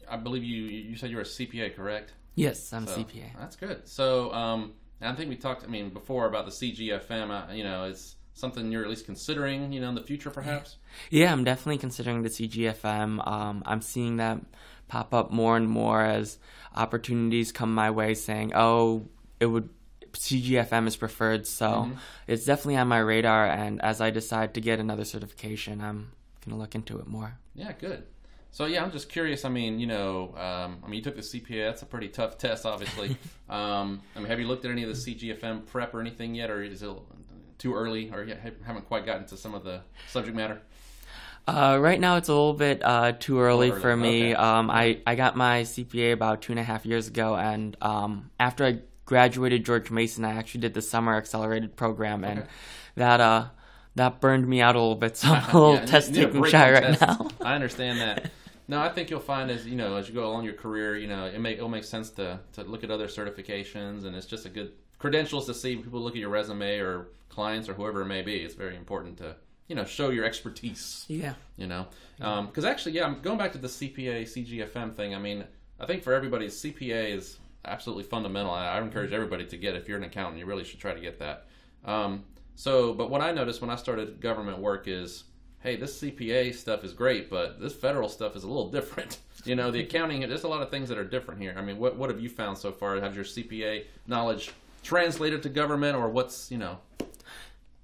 I 0.09 0.17
believe 0.17 0.45
you 0.45 0.65
you 0.65 0.97
said 0.97 1.11
you're 1.11 1.21
a 1.23 1.25
CPA, 1.25 1.75
correct? 1.75 2.13
Yes, 2.35 2.73
I'm 2.73 2.87
So, 2.87 2.97
CPA. 2.99 3.31
That's 3.39 3.57
good. 3.57 3.87
So, 3.89 4.33
um, 4.33 4.73
I 5.01 5.13
think 5.15 5.29
we 5.29 5.37
talked. 5.37 5.65
I 5.65 5.67
mean, 5.69 5.91
before 5.91 6.27
about 6.27 6.45
the 6.47 6.51
CGFM. 6.53 7.31
Uh, 7.31 7.53
you 7.53 7.65
know, 7.65 7.85
it's 7.85 8.17
something 8.35 8.71
you're 8.73 8.83
at 8.85 8.89
least 8.91 9.05
considering. 9.07 9.73
You 9.73 9.81
know, 9.81 9.89
in 9.89 9.95
the 9.95 10.03
future, 10.03 10.31
perhaps. 10.31 10.77
Yeah, 11.11 11.33
I'm 11.33 11.45
definitely 11.45 11.79
considering 11.79 12.23
the 12.23 12.29
CGFM. 12.31 13.27
Um, 13.27 13.63
I'm 13.67 13.83
seeing 13.83 14.17
that 14.17 14.39
pop 14.89 15.13
up 15.15 15.31
more 15.31 15.57
and 15.57 15.69
more 15.69 16.03
as 16.03 16.39
opportunities 16.75 17.53
come 17.53 17.75
my 17.75 17.91
way 17.91 18.15
saying, 18.15 18.53
oh, 18.55 19.09
it 19.41 19.47
would. 19.47 19.69
CGFM 20.13 20.87
is 20.87 20.97
preferred, 20.97 21.47
so 21.47 21.67
Mm-hmm. 21.67 21.95
it's 22.27 22.45
definitely 22.45 22.77
on 22.77 22.87
my 22.89 22.99
radar. 22.99 23.47
And 23.47 23.81
as 23.83 24.01
I 24.03 24.11
decide 24.11 24.53
to 24.55 24.61
get 24.61 24.79
another 24.79 25.05
certification, 25.07 25.81
I'm 25.81 26.13
gonna 26.45 26.59
look 26.59 26.75
into 26.75 26.99
it 26.99 27.07
more. 27.07 27.39
Yeah, 27.55 27.73
good. 27.73 28.05
So 28.55 28.67
yeah, 28.67 28.85
I'm 28.85 28.93
just 28.93 29.09
curious. 29.09 29.45
I 29.47 29.49
mean, 29.49 29.79
you 29.81 29.87
know, 29.87 30.35
um, 30.37 30.79
I 30.85 30.87
mean, 30.87 30.99
you 30.99 31.03
took 31.03 31.17
the 31.17 31.23
CPA. 31.23 31.69
That's 31.71 31.81
a 31.83 31.87
pretty 31.87 32.09
tough 32.09 32.37
test, 32.37 32.67
obviously. 32.67 33.17
um, 33.49 34.03
I 34.15 34.19
mean, 34.19 34.29
have 34.29 34.39
you 34.39 34.47
looked 34.47 34.65
at 34.67 34.71
any 34.71 34.83
of 34.83 34.91
the 34.91 34.95
CGFM 35.15 35.67
prep 35.67 35.95
or 35.95 36.01
anything 36.01 36.35
yet, 36.35 36.51
or 36.51 36.63
is 36.63 36.83
it 36.83 36.91
too 37.59 37.75
early, 37.75 38.11
or 38.11 38.27
haven't 38.65 38.87
quite 38.89 39.07
gotten 39.07 39.25
to 39.27 39.37
some 39.39 39.55
of 39.55 39.65
the 39.65 39.81
subject 40.11 40.37
matter? 40.37 40.61
Uh, 41.49 41.79
right 41.81 41.99
now, 41.99 42.17
it's 42.17 42.29
a 42.29 42.33
little 42.33 42.53
bit 42.53 42.83
uh, 42.85 43.13
too 43.13 43.41
early 43.41 43.71
early, 43.71 43.81
for 43.81 43.97
me. 43.97 44.33
okay. 44.33 44.35
Um, 44.35 44.71
I, 44.71 45.01
I 45.07 45.15
got 45.17 45.35
my 45.35 45.63
CPA 45.63 46.13
about 46.13 46.43
two 46.43 46.53
and 46.53 46.61
a 46.61 46.63
half 46.63 46.85
years 46.87 47.09
ago, 47.09 47.35
and 47.35 47.75
um, 47.81 48.31
after 48.39 48.65
I 48.67 48.81
graduated 49.07 49.65
George 49.65 49.91
Mason, 49.91 50.25
I 50.27 50.35
actually 50.35 50.61
did 50.61 50.75
the 50.75 50.83
summer 50.83 51.17
accelerated 51.17 51.75
program, 51.75 52.23
and 52.23 52.41
Okay. 52.41 52.49
that 52.97 53.21
uh, 53.21 53.47
that 53.97 54.21
burned 54.21 54.47
me 54.47 54.61
out 54.61 54.77
a 54.77 54.79
little 54.79 54.95
bit. 54.95 55.17
So 55.17 55.29
I'm 55.33 55.43
a 55.57 55.59
little 55.59 55.75
Yeah, 55.77 55.87
test 55.87 56.11
you 56.11 56.17
need 56.17 56.23
a 56.23 56.27
taking 56.27 56.45
shy 56.45 56.71
right 56.71 56.83
tests. 56.99 57.01
now. 57.01 57.29
I 57.41 57.55
understand 57.55 58.01
that. 58.01 58.31
No, 58.73 58.81
I 58.81 58.89
think 58.89 59.11
you'll 59.11 59.21
find 59.21 59.51
as 59.51 59.67
you 59.67 59.77
know 59.77 59.97
as 59.97 60.09
you 60.09 60.15
go 60.15 60.27
along 60.27 60.45
your 60.45 60.55
career, 60.55 60.97
you 60.97 61.07
know, 61.07 61.27
it 61.27 61.39
may 61.39 61.53
it'll 61.53 61.69
make 61.69 61.85
sense 61.85 62.09
to 62.13 62.41
to 62.55 62.65
look 62.65 62.83
at 62.83 62.91
other 62.91 63.07
certifications, 63.07 64.07
and 64.07 64.17
it's 64.17 64.25
just 64.25 64.47
a 64.47 64.49
good 64.49 64.73
credentials 64.99 65.45
to 65.45 65.53
see. 65.53 65.77
People 65.77 66.01
look 66.01 66.15
at 66.15 66.21
your 66.21 66.31
resume 66.31 66.79
or 66.79 67.09
clients 67.29 67.69
or 67.69 67.75
whoever 67.75 68.01
it 68.01 68.07
may 68.07 68.23
be. 68.23 68.37
It's 68.37 68.55
very 68.55 68.75
important 68.77 69.19
to 69.19 69.37
you 69.69 69.77
know 69.77 69.85
show 69.85 70.09
your 70.09 70.25
expertise. 70.25 71.05
yeah. 71.07 71.35
You 71.59 71.67
know, 71.67 71.87
because 72.17 72.65
actually, 72.65 72.93
yeah, 72.93 73.05
I'm 73.05 73.21
going 73.21 73.37
back 73.37 73.53
to 73.53 73.59
the 73.59 73.69
CPA 73.69 74.23
CGFM 74.23 74.95
thing. 74.95 75.15
I 75.15 75.19
mean, 75.19 75.45
I 75.79 75.85
think 75.85 76.03
for 76.03 76.15
everybody, 76.15 76.47
CPA 76.47 77.15
is 77.15 77.41
absolutely 77.67 78.05
fundamental. 78.05 78.53
I, 78.53 78.69
I 78.69 78.81
encourage 78.81 79.13
everybody 79.13 79.45
to 79.45 79.57
get. 79.59 79.77
If 79.77 79.87
you're 79.87 79.99
an 79.99 80.05
accountant, 80.05 80.39
you 80.39 80.47
really 80.47 80.65
should 80.65 80.81
try 80.81 80.95
to 80.95 81.01
get 81.01 81.19
that. 81.19 81.45
Um, 81.85 82.25
so, 82.55 82.95
but 82.95 83.11
what 83.11 83.21
I 83.21 83.33
noticed 83.33 83.61
when 83.61 83.69
I 83.69 83.77
started 83.77 84.19
government 84.23 84.61
work 84.61 84.89
is, 84.89 85.25
hey, 85.63 85.77
this 85.77 86.01
CPA 86.01 86.55
stuff 86.55 86.85
is 86.85 86.93
great, 86.93 87.31
but 87.31 87.61
this 87.61 87.73
federal 87.73 88.09
stuff 88.09 88.37
is 88.37 88.45
a 88.45 88.49
little 88.49 88.71
different. 88.71 89.19
You 89.45 89.57
know, 89.57 89.73
the 89.73 89.81
accounting. 89.83 90.21
There's 90.21 90.45
a 90.45 90.49
lot 90.49 90.63
of 90.63 90.71
things 90.71 90.89
that 90.89 90.99
are 90.99 91.05
different 91.05 91.41
here. 91.41 91.53
I 91.59 91.63
mean, 91.63 91.77
what 91.79 91.97
what 91.97 92.11
have 92.11 92.21
you 92.21 92.29
found 92.29 92.59
so 92.59 92.71
far? 92.71 93.01
Have 93.01 93.17
your 93.17 93.25
CPA 93.25 93.87
knowledge 94.07 94.53
translated 94.85 95.43
to 95.43 95.49
government, 95.49 95.97
or 95.97 96.09
what's 96.11 96.49
you 96.53 96.59
know? 96.59 96.79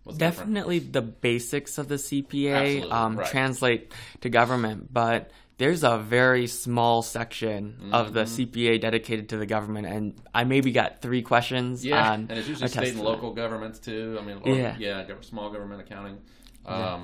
What's 0.04 0.18
different? 0.18 0.54
Definitely 0.54 0.78
the 0.78 1.02
basics 1.02 1.78
of 1.78 1.88
the 1.88 1.97
CPA 1.97 2.88
um, 2.92 3.16
right. 3.16 3.28
translate 3.28 3.92
to 4.20 4.30
government, 4.30 4.94
but 4.94 5.32
there's 5.58 5.82
a 5.82 5.99
very 5.99 6.47
small 6.47 7.02
section 7.02 7.76
mm-hmm. 7.80 7.92
of 7.92 8.12
the 8.12 8.23
mm-hmm. 8.23 8.42
CPA 8.42 8.80
dedicated 8.80 9.30
to 9.30 9.37
the 9.37 9.47
government, 9.47 9.88
and 9.88 10.14
I 10.32 10.44
maybe 10.44 10.70
got 10.70 11.02
three 11.02 11.23
questions. 11.23 11.85
Yeah, 11.85 12.12
and 12.12 12.30
it's 12.30 12.47
usually 12.47 12.68
state 12.68 12.94
and 12.94 13.02
local 13.02 13.35
governments 13.35 13.80
too. 13.80 14.16
I 14.20 14.25
mean, 14.25 14.40
or, 14.44 14.54
yeah, 14.54 14.76
yeah, 14.78 15.04
small 15.23 15.50
government 15.50 15.80
accounting. 15.80 16.18
Um, 16.64 16.80
yeah. 16.80 17.00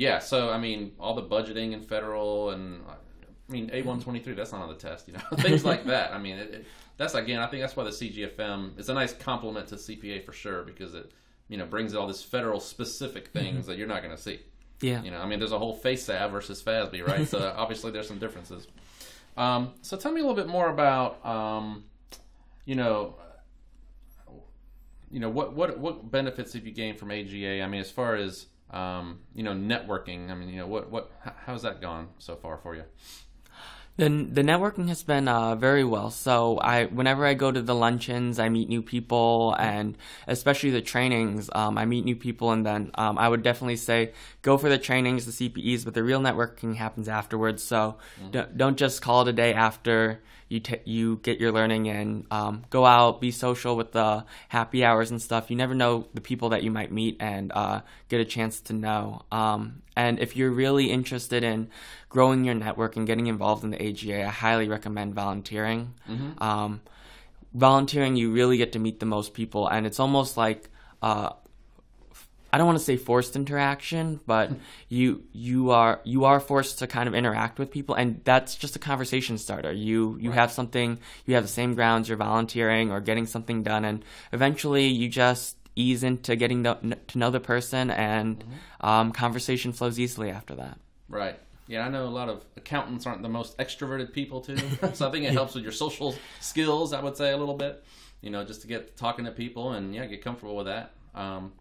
Yeah. 0.00 0.18
so 0.18 0.50
I 0.50 0.58
mean, 0.58 0.92
all 0.98 1.14
the 1.14 1.22
budgeting 1.22 1.74
and 1.74 1.84
federal 1.84 2.50
and 2.50 2.82
I 2.88 3.52
mean, 3.52 3.70
A 3.72 3.82
one 3.82 4.00
twenty 4.00 4.20
three. 4.20 4.34
That's 4.34 4.52
not 4.52 4.62
on 4.62 4.68
the 4.68 4.74
test, 4.74 5.08
you 5.08 5.14
know, 5.14 5.20
things 5.38 5.64
like 5.64 5.84
that. 5.86 6.12
I 6.12 6.18
mean, 6.18 6.36
it, 6.36 6.54
it, 6.54 6.66
that's 6.96 7.14
again. 7.14 7.40
I 7.40 7.46
think 7.46 7.62
that's 7.62 7.76
why 7.76 7.84
the 7.84 7.90
CGFM 7.90 8.78
is 8.78 8.88
a 8.88 8.94
nice 8.94 9.12
complement 9.12 9.68
to 9.68 9.74
CPA 9.76 10.24
for 10.24 10.32
sure 10.32 10.62
because 10.62 10.94
it 10.94 11.12
you 11.48 11.58
know 11.58 11.66
brings 11.66 11.94
all 11.94 12.06
this 12.06 12.22
federal 12.22 12.60
specific 12.60 13.28
things 13.28 13.60
mm-hmm. 13.60 13.70
that 13.70 13.78
you're 13.78 13.88
not 13.88 14.02
going 14.02 14.14
to 14.14 14.20
see. 14.20 14.40
Yeah. 14.80 15.02
You 15.02 15.10
know, 15.10 15.18
I 15.18 15.26
mean, 15.26 15.38
there's 15.38 15.52
a 15.52 15.58
whole 15.58 15.78
FASAB 15.78 16.30
versus 16.30 16.62
FASB, 16.62 17.06
right? 17.06 17.28
so 17.28 17.52
obviously 17.56 17.90
there's 17.90 18.08
some 18.08 18.18
differences. 18.18 18.66
Um, 19.36 19.74
so 19.82 19.96
tell 19.96 20.12
me 20.12 20.20
a 20.20 20.24
little 20.24 20.36
bit 20.36 20.48
more 20.48 20.70
about, 20.70 21.24
um, 21.24 21.84
you 22.64 22.76
know, 22.76 23.16
you 25.10 25.18
know 25.18 25.28
what 25.28 25.54
what 25.54 25.78
what 25.78 26.10
benefits 26.10 26.52
have 26.52 26.64
you 26.64 26.72
gained 26.72 26.98
from 26.98 27.10
AGA? 27.10 27.62
I 27.62 27.66
mean, 27.66 27.80
as 27.80 27.90
far 27.90 28.14
as 28.14 28.46
um, 28.72 29.20
you 29.34 29.42
know, 29.42 29.52
networking. 29.52 30.30
I 30.30 30.34
mean, 30.34 30.48
you 30.48 30.58
know, 30.58 30.66
what 30.66 30.90
what 30.90 31.10
how's 31.46 31.62
that 31.62 31.80
gone 31.80 32.08
so 32.18 32.36
far 32.36 32.58
for 32.58 32.74
you? 32.74 32.84
The 33.96 34.08
the 34.08 34.42
networking 34.42 34.88
has 34.88 35.02
been 35.02 35.28
uh, 35.28 35.56
very 35.56 35.84
well. 35.84 36.10
So 36.10 36.58
I 36.58 36.86
whenever 36.86 37.26
I 37.26 37.34
go 37.34 37.52
to 37.52 37.60
the 37.60 37.74
luncheons, 37.74 38.38
I 38.38 38.48
meet 38.48 38.68
new 38.68 38.82
people, 38.82 39.54
and 39.58 39.98
especially 40.26 40.70
the 40.70 40.80
trainings, 40.80 41.50
um, 41.54 41.76
I 41.76 41.84
meet 41.84 42.04
new 42.04 42.16
people. 42.16 42.50
And 42.52 42.64
then 42.64 42.92
um, 42.94 43.18
I 43.18 43.28
would 43.28 43.42
definitely 43.42 43.76
say 43.76 44.12
go 44.42 44.56
for 44.56 44.68
the 44.68 44.78
trainings, 44.78 45.26
the 45.26 45.48
CPEs, 45.48 45.84
but 45.84 45.94
the 45.94 46.02
real 46.02 46.20
networking 46.20 46.76
happens 46.76 47.08
afterwards. 47.08 47.62
So 47.62 47.96
mm-hmm. 48.20 48.30
don't, 48.30 48.56
don't 48.56 48.76
just 48.78 49.02
call 49.02 49.22
it 49.22 49.28
a 49.28 49.32
day 49.32 49.52
after 49.52 50.22
you 50.50 50.58
t- 50.58 50.80
you 50.84 51.16
get 51.22 51.38
your 51.38 51.52
learning 51.52 51.88
and 51.88 52.26
um, 52.30 52.64
go 52.70 52.84
out, 52.84 53.20
be 53.20 53.30
social 53.30 53.76
with 53.76 53.92
the 53.92 54.24
happy 54.48 54.84
hours 54.84 55.12
and 55.12 55.22
stuff. 55.22 55.48
You 55.48 55.56
never 55.56 55.76
know 55.76 56.08
the 56.12 56.20
people 56.20 56.50
that 56.50 56.64
you 56.64 56.72
might 56.72 56.90
meet 56.90 57.16
and 57.20 57.52
uh, 57.52 57.82
get 58.08 58.20
a 58.20 58.24
chance 58.24 58.60
to 58.62 58.72
know. 58.72 59.22
Um, 59.30 59.82
and 59.96 60.18
if 60.18 60.36
you're 60.36 60.50
really 60.50 60.90
interested 60.90 61.44
in 61.44 61.68
growing 62.08 62.44
your 62.44 62.56
network 62.56 62.96
and 62.96 63.06
getting 63.06 63.28
involved 63.28 63.62
in 63.62 63.70
the 63.70 63.80
AGA, 63.80 64.24
I 64.24 64.28
highly 64.28 64.68
recommend 64.68 65.14
volunteering. 65.14 65.94
Mm-hmm. 66.08 66.42
Um, 66.42 66.80
volunteering, 67.54 68.16
you 68.16 68.32
really 68.32 68.56
get 68.56 68.72
to 68.72 68.80
meet 68.80 68.98
the 68.98 69.06
most 69.06 69.34
people, 69.34 69.68
and 69.68 69.86
it's 69.86 70.00
almost 70.00 70.36
like 70.36 70.68
uh, 71.00 71.30
I 72.52 72.58
don't 72.58 72.66
want 72.66 72.78
to 72.78 72.84
say 72.84 72.96
forced 72.96 73.36
interaction, 73.36 74.20
but 74.26 74.50
you 74.88 75.22
you 75.32 75.70
are 75.70 76.00
you 76.04 76.24
are 76.24 76.40
forced 76.40 76.80
to 76.80 76.86
kind 76.86 77.08
of 77.08 77.14
interact 77.14 77.58
with 77.58 77.70
people, 77.70 77.94
and 77.94 78.20
that's 78.24 78.56
just 78.56 78.76
a 78.76 78.78
conversation 78.78 79.38
starter. 79.38 79.72
You 79.72 80.16
you 80.20 80.30
right. 80.30 80.38
have 80.38 80.52
something, 80.52 80.98
you 81.26 81.34
have 81.34 81.44
the 81.44 81.48
same 81.48 81.74
grounds. 81.74 82.08
You're 82.08 82.18
volunteering 82.18 82.90
or 82.90 83.00
getting 83.00 83.26
something 83.26 83.62
done, 83.62 83.84
and 83.84 84.04
eventually 84.32 84.86
you 84.86 85.08
just 85.08 85.56
ease 85.76 86.02
into 86.02 86.36
getting 86.36 86.64
to, 86.64 86.76
to 87.08 87.18
know 87.18 87.30
the 87.30 87.40
person, 87.40 87.90
and 87.90 88.40
mm-hmm. 88.40 88.86
um, 88.86 89.12
conversation 89.12 89.72
flows 89.72 89.98
easily 90.00 90.30
after 90.30 90.54
that. 90.56 90.78
Right. 91.08 91.38
Yeah, 91.66 91.86
I 91.86 91.88
know 91.88 92.04
a 92.04 92.10
lot 92.10 92.28
of 92.28 92.44
accountants 92.56 93.06
aren't 93.06 93.22
the 93.22 93.28
most 93.28 93.56
extroverted 93.58 94.12
people 94.12 94.40
too, 94.40 94.56
so 94.92 95.08
I 95.08 95.12
think 95.12 95.24
it 95.24 95.32
helps 95.32 95.54
with 95.54 95.62
your 95.62 95.72
social 95.72 96.16
skills. 96.40 96.92
I 96.92 97.00
would 97.00 97.16
say 97.16 97.30
a 97.30 97.36
little 97.36 97.56
bit, 97.56 97.84
you 98.22 98.30
know, 98.30 98.44
just 98.44 98.62
to 98.62 98.66
get 98.66 98.96
talking 98.96 99.24
to 99.24 99.30
people 99.30 99.72
and 99.72 99.94
yeah, 99.94 100.06
get 100.06 100.22
comfortable 100.22 100.56
with 100.56 100.66
that. 100.66 100.92
Um, 101.14 101.52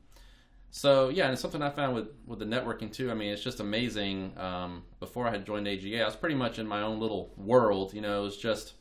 so 0.71 1.09
yeah, 1.09 1.25
and 1.25 1.33
it's 1.33 1.41
something 1.41 1.61
I 1.61 1.69
found 1.69 1.95
with 1.95 2.09
with 2.25 2.39
the 2.39 2.45
networking 2.45 2.91
too. 2.91 3.09
I 3.09 3.13
mean, 3.13 3.33
it's 3.33 3.43
just 3.43 3.59
amazing. 3.59 4.33
Um, 4.37 4.83
before 4.99 5.27
I 5.27 5.31
had 5.31 5.45
joined 5.45 5.67
AGA, 5.67 6.01
I 6.01 6.05
was 6.05 6.15
pretty 6.15 6.35
much 6.35 6.59
in 6.59 6.67
my 6.67 6.81
own 6.81 6.99
little 6.99 7.33
world. 7.37 7.93
You 7.93 8.01
know, 8.01 8.19
it 8.19 8.23
was 8.23 8.37
just 8.37 8.73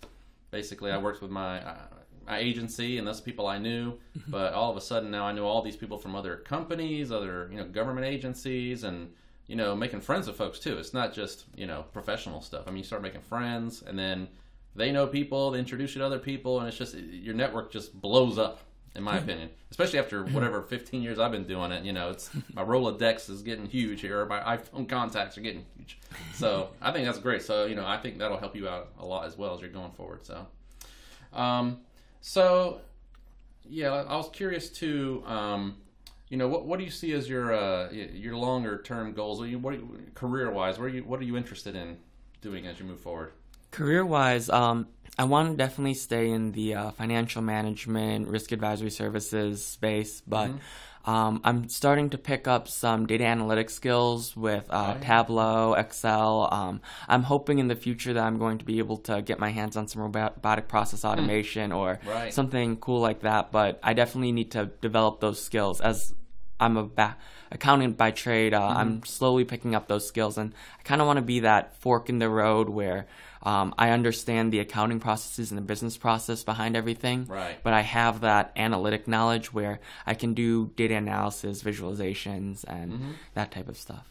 basically 0.50 0.90
I 0.90 0.98
worked 0.98 1.22
with 1.22 1.30
my 1.30 1.60
uh, 1.60 1.78
my 2.26 2.38
agency 2.38 2.98
and 2.98 3.06
those 3.06 3.20
people 3.20 3.46
I 3.46 3.58
knew. 3.58 3.98
Mm-hmm. 4.16 4.30
but 4.30 4.52
all 4.52 4.70
of 4.70 4.76
a 4.76 4.80
sudden 4.80 5.10
now 5.10 5.24
I 5.24 5.32
know 5.32 5.46
all 5.46 5.62
these 5.62 5.76
people 5.76 5.98
from 5.98 6.14
other 6.14 6.36
companies, 6.36 7.10
other 7.10 7.48
you 7.50 7.56
know 7.56 7.64
government 7.64 8.06
agencies, 8.06 8.84
and 8.84 9.10
you 9.46 9.56
know 9.56 9.74
making 9.74 10.02
friends 10.02 10.26
with 10.26 10.36
folks 10.36 10.58
too. 10.58 10.76
It's 10.78 10.92
not 10.92 11.14
just 11.14 11.46
you 11.56 11.66
know 11.66 11.84
professional 11.92 12.42
stuff. 12.42 12.64
I 12.66 12.70
mean, 12.70 12.78
you 12.78 12.84
start 12.84 13.00
making 13.02 13.22
friends, 13.22 13.82
and 13.86 13.98
then 13.98 14.28
they 14.74 14.92
know 14.92 15.06
people, 15.06 15.50
they 15.50 15.58
introduce 15.58 15.94
you 15.94 16.00
to 16.00 16.06
other 16.06 16.18
people, 16.18 16.60
and 16.60 16.68
it's 16.68 16.76
just 16.76 16.94
your 16.96 17.34
network 17.34 17.72
just 17.72 17.98
blows 17.98 18.36
up 18.36 18.60
in 18.94 19.02
my 19.02 19.18
opinion. 19.18 19.50
Especially 19.70 19.98
after 19.98 20.24
whatever 20.24 20.62
15 20.62 21.02
years 21.02 21.18
I've 21.18 21.32
been 21.32 21.46
doing 21.46 21.72
it, 21.72 21.84
you 21.84 21.92
know, 21.92 22.10
it's 22.10 22.30
my 22.54 22.62
Rolodex 22.62 23.30
is 23.30 23.42
getting 23.42 23.66
huge 23.66 24.00
here. 24.00 24.24
My 24.26 24.40
iPhone 24.56 24.88
contacts 24.88 25.36
are 25.38 25.40
getting 25.40 25.64
huge. 25.76 25.98
So 26.34 26.70
I 26.82 26.92
think 26.92 27.06
that's 27.06 27.18
great. 27.18 27.42
So 27.42 27.66
you 27.66 27.74
know, 27.74 27.86
I 27.86 27.96
think 27.98 28.18
that'll 28.18 28.38
help 28.38 28.56
you 28.56 28.68
out 28.68 28.88
a 28.98 29.04
lot 29.04 29.26
as 29.26 29.36
well 29.36 29.54
as 29.54 29.60
you're 29.60 29.70
going 29.70 29.92
forward. 29.92 30.26
So, 30.26 30.46
um, 31.32 31.80
so 32.20 32.80
yeah, 33.68 33.90
I 33.90 34.16
was 34.16 34.30
curious 34.30 34.70
to, 34.70 35.22
Um, 35.26 35.76
you 36.30 36.36
know, 36.36 36.48
what 36.48 36.66
what 36.66 36.78
do 36.78 36.84
you 36.84 36.90
see 36.90 37.12
as 37.12 37.28
your 37.28 37.54
uh, 37.54 37.90
your 37.90 38.36
longer 38.36 38.82
term 38.82 39.12
goals? 39.12 39.40
What, 39.40 39.50
what 39.60 40.14
career 40.14 40.50
wise? 40.50 40.78
What 40.78 40.86
are 40.86 40.88
you 40.88 41.04
what 41.04 41.20
are 41.20 41.24
you 41.24 41.36
interested 41.36 41.74
in 41.74 41.98
doing 42.40 42.66
as 42.66 42.78
you 42.78 42.84
move 42.84 43.00
forward? 43.00 43.32
Career 43.70 44.04
wise, 44.04 44.48
um, 44.50 44.86
I 45.18 45.24
want 45.24 45.50
to 45.50 45.56
definitely 45.56 45.94
stay 45.94 46.30
in 46.30 46.52
the 46.52 46.74
uh, 46.74 46.90
financial 46.92 47.42
management, 47.42 48.28
risk 48.28 48.52
advisory 48.52 48.90
services 48.90 49.64
space, 49.64 50.22
but 50.24 50.46
mm-hmm. 50.46 51.10
um, 51.10 51.40
I'm 51.42 51.68
starting 51.68 52.10
to 52.10 52.18
pick 52.18 52.46
up 52.46 52.68
some 52.68 53.06
data 53.06 53.24
analytics 53.24 53.70
skills 53.70 54.36
with 54.36 54.64
uh, 54.70 54.94
oh, 54.96 55.02
Tableau, 55.02 55.74
Excel. 55.74 56.48
Um, 56.52 56.80
I'm 57.08 57.24
hoping 57.24 57.58
in 57.58 57.66
the 57.66 57.74
future 57.74 58.12
that 58.12 58.22
I'm 58.22 58.38
going 58.38 58.58
to 58.58 58.64
be 58.64 58.78
able 58.78 58.98
to 58.98 59.20
get 59.20 59.40
my 59.40 59.50
hands 59.50 59.76
on 59.76 59.88
some 59.88 60.02
robotic 60.02 60.68
process 60.68 61.02
hmm. 61.02 61.08
automation 61.08 61.72
mm. 61.72 61.76
or 61.76 61.98
right. 62.06 62.32
something 62.32 62.76
cool 62.76 63.00
like 63.00 63.22
that. 63.22 63.50
But 63.50 63.80
I 63.82 63.94
definitely 63.94 64.30
need 64.30 64.52
to 64.52 64.66
develop 64.80 65.18
those 65.18 65.42
skills 65.42 65.80
as 65.80 66.14
I'm 66.60 66.76
a 66.76 66.84
ba- 66.84 67.16
accountant 67.50 67.96
by 67.96 68.12
trade. 68.12 68.54
Uh, 68.54 68.60
mm-hmm. 68.60 68.78
I'm 68.78 69.04
slowly 69.04 69.44
picking 69.44 69.74
up 69.74 69.88
those 69.88 70.06
skills, 70.06 70.38
and 70.38 70.54
I 70.78 70.82
kind 70.84 71.00
of 71.00 71.08
want 71.08 71.16
to 71.16 71.24
be 71.24 71.40
that 71.40 71.76
fork 71.76 72.08
in 72.08 72.20
the 72.20 72.28
road 72.28 72.68
where 72.68 73.06
um, 73.42 73.74
I 73.78 73.90
understand 73.90 74.52
the 74.52 74.60
accounting 74.60 75.00
processes 75.00 75.50
and 75.50 75.58
the 75.58 75.62
business 75.62 75.96
process 75.96 76.44
behind 76.44 76.76
everything. 76.76 77.26
Right. 77.26 77.58
But 77.62 77.72
I 77.72 77.82
have 77.82 78.20
that 78.22 78.52
analytic 78.56 79.08
knowledge 79.08 79.52
where 79.52 79.80
I 80.06 80.14
can 80.14 80.34
do 80.34 80.72
data 80.76 80.94
analysis, 80.94 81.62
visualizations, 81.62 82.64
and 82.64 82.92
mm-hmm. 82.92 83.10
that 83.34 83.50
type 83.50 83.68
of 83.68 83.76
stuff. 83.76 84.06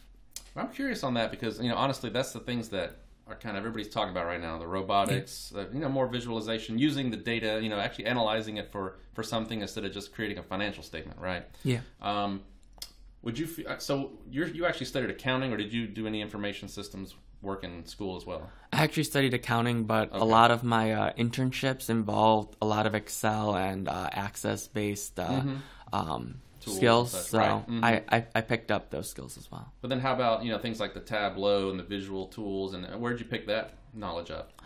I'm 0.56 0.70
curious 0.70 1.04
on 1.04 1.14
that 1.14 1.30
because 1.30 1.60
you 1.60 1.68
know 1.68 1.76
honestly, 1.76 2.10
that's 2.10 2.32
the 2.32 2.40
things 2.40 2.70
that 2.70 2.96
are 3.28 3.36
kind 3.36 3.56
of 3.56 3.60
everybody's 3.60 3.92
talking 3.92 4.10
about 4.10 4.26
right 4.26 4.40
now 4.40 4.58
the 4.58 4.66
robotics 4.66 5.52
uh, 5.54 5.66
you 5.72 5.80
know 5.80 5.88
more 5.88 6.06
visualization 6.06 6.78
using 6.78 7.10
the 7.10 7.16
data 7.16 7.60
you 7.62 7.68
know 7.68 7.78
actually 7.78 8.06
analyzing 8.06 8.56
it 8.56 8.72
for 8.72 8.96
for 9.12 9.22
something 9.22 9.60
instead 9.60 9.84
of 9.84 9.92
just 9.92 10.14
creating 10.14 10.38
a 10.38 10.42
financial 10.42 10.82
statement 10.82 11.20
right 11.20 11.44
yeah 11.62 11.80
um, 12.00 12.40
would 13.22 13.38
you 13.38 13.46
so 13.78 14.12
you 14.30 14.46
you 14.46 14.64
actually 14.64 14.86
studied 14.86 15.10
accounting 15.10 15.52
or 15.52 15.56
did 15.56 15.72
you 15.72 15.86
do 15.86 16.06
any 16.06 16.22
information 16.22 16.68
systems 16.68 17.14
work 17.42 17.64
in 17.64 17.86
school 17.86 18.16
as 18.16 18.26
well? 18.26 18.50
I 18.72 18.84
actually 18.84 19.04
studied 19.04 19.34
accounting, 19.34 19.84
but 19.84 20.10
okay. 20.10 20.18
a 20.18 20.24
lot 20.24 20.50
of 20.50 20.62
my 20.62 20.92
uh, 20.92 21.12
internships 21.14 21.88
involved 21.88 22.56
a 22.60 22.66
lot 22.66 22.86
of 22.86 22.94
Excel 22.94 23.54
and 23.56 23.88
uh, 23.88 24.08
Access 24.12 24.68
based 24.68 25.18
uh, 25.18 25.28
mm-hmm. 25.28 25.56
um, 25.92 26.40
skills. 26.60 27.28
So 27.28 27.38
right. 27.38 27.50
mm-hmm. 27.50 27.84
I, 27.84 28.02
I, 28.10 28.26
I, 28.34 28.40
picked 28.42 28.70
up 28.70 28.90
those 28.90 29.08
skills 29.08 29.38
as 29.38 29.50
well. 29.50 29.72
But 29.80 29.88
then 29.88 30.00
how 30.00 30.12
about 30.12 30.44
you 30.44 30.50
know 30.50 30.58
things 30.58 30.80
like 30.80 30.94
the 30.94 31.00
Tableau 31.00 31.70
and 31.70 31.78
the 31.78 31.84
visual 31.84 32.26
tools, 32.26 32.74
and 32.74 33.00
where 33.00 33.12
did 33.12 33.20
you 33.20 33.26
pick 33.26 33.46
that 33.46 33.74
knowledge 33.94 34.30
up? 34.30 34.60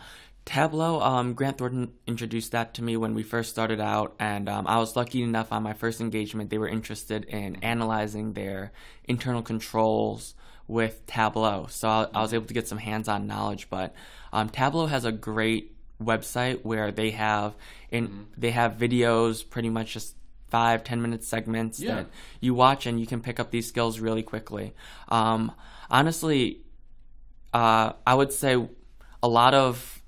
Tableau, 0.45 0.99
um, 0.99 1.33
Grant 1.33 1.57
Thornton 1.57 1.93
introduced 2.05 2.51
that 2.51 2.73
to 2.73 2.83
me 2.83 2.97
when 2.97 3.13
we 3.13 3.23
first 3.23 3.49
started 3.49 3.79
out, 3.79 4.13
and 4.19 4.49
um, 4.49 4.67
I 4.67 4.77
was 4.77 4.97
lucky 4.97 5.23
enough 5.23 5.53
on 5.53 5.63
my 5.63 5.71
first 5.71 6.01
engagement. 6.01 6.49
They 6.49 6.57
were 6.57 6.67
interested 6.67 7.23
in 7.25 7.55
analyzing 7.63 8.33
their 8.33 8.73
internal 9.05 9.41
controls 9.41 10.35
with 10.67 11.05
Tableau. 11.07 11.67
So 11.69 11.87
I, 11.87 12.07
I 12.13 12.21
was 12.21 12.33
able 12.33 12.45
to 12.45 12.53
get 12.53 12.67
some 12.67 12.77
hands 12.77 13.07
on 13.07 13.27
knowledge. 13.27 13.69
But 13.69 13.93
um, 14.31 14.49
Tableau 14.49 14.85
has 14.85 15.05
a 15.05 15.11
great 15.11 15.73
website 16.01 16.63
where 16.63 16.91
they 16.91 17.11
have 17.11 17.55
in 17.89 18.07
mm-hmm. 18.07 18.21
they 18.37 18.51
have 18.51 18.73
videos 18.73 19.47
pretty 19.47 19.69
much 19.69 19.93
just 19.93 20.15
five 20.47 20.83
ten 20.83 21.01
minute 21.01 21.23
segments 21.23 21.79
yeah. 21.79 21.95
that 21.95 22.07
you 22.39 22.53
watch 22.53 22.85
and 22.85 22.99
you 22.99 23.07
can 23.07 23.21
pick 23.21 23.39
up 23.39 23.51
these 23.51 23.67
skills 23.67 23.99
really 23.99 24.23
quickly 24.23 24.73
um, 25.09 25.51
honestly 25.89 26.61
uh, 27.53 27.93
i 28.05 28.13
would 28.13 28.31
say 28.31 28.55
a 29.21 29.27
lot 29.27 29.53
of 29.53 30.01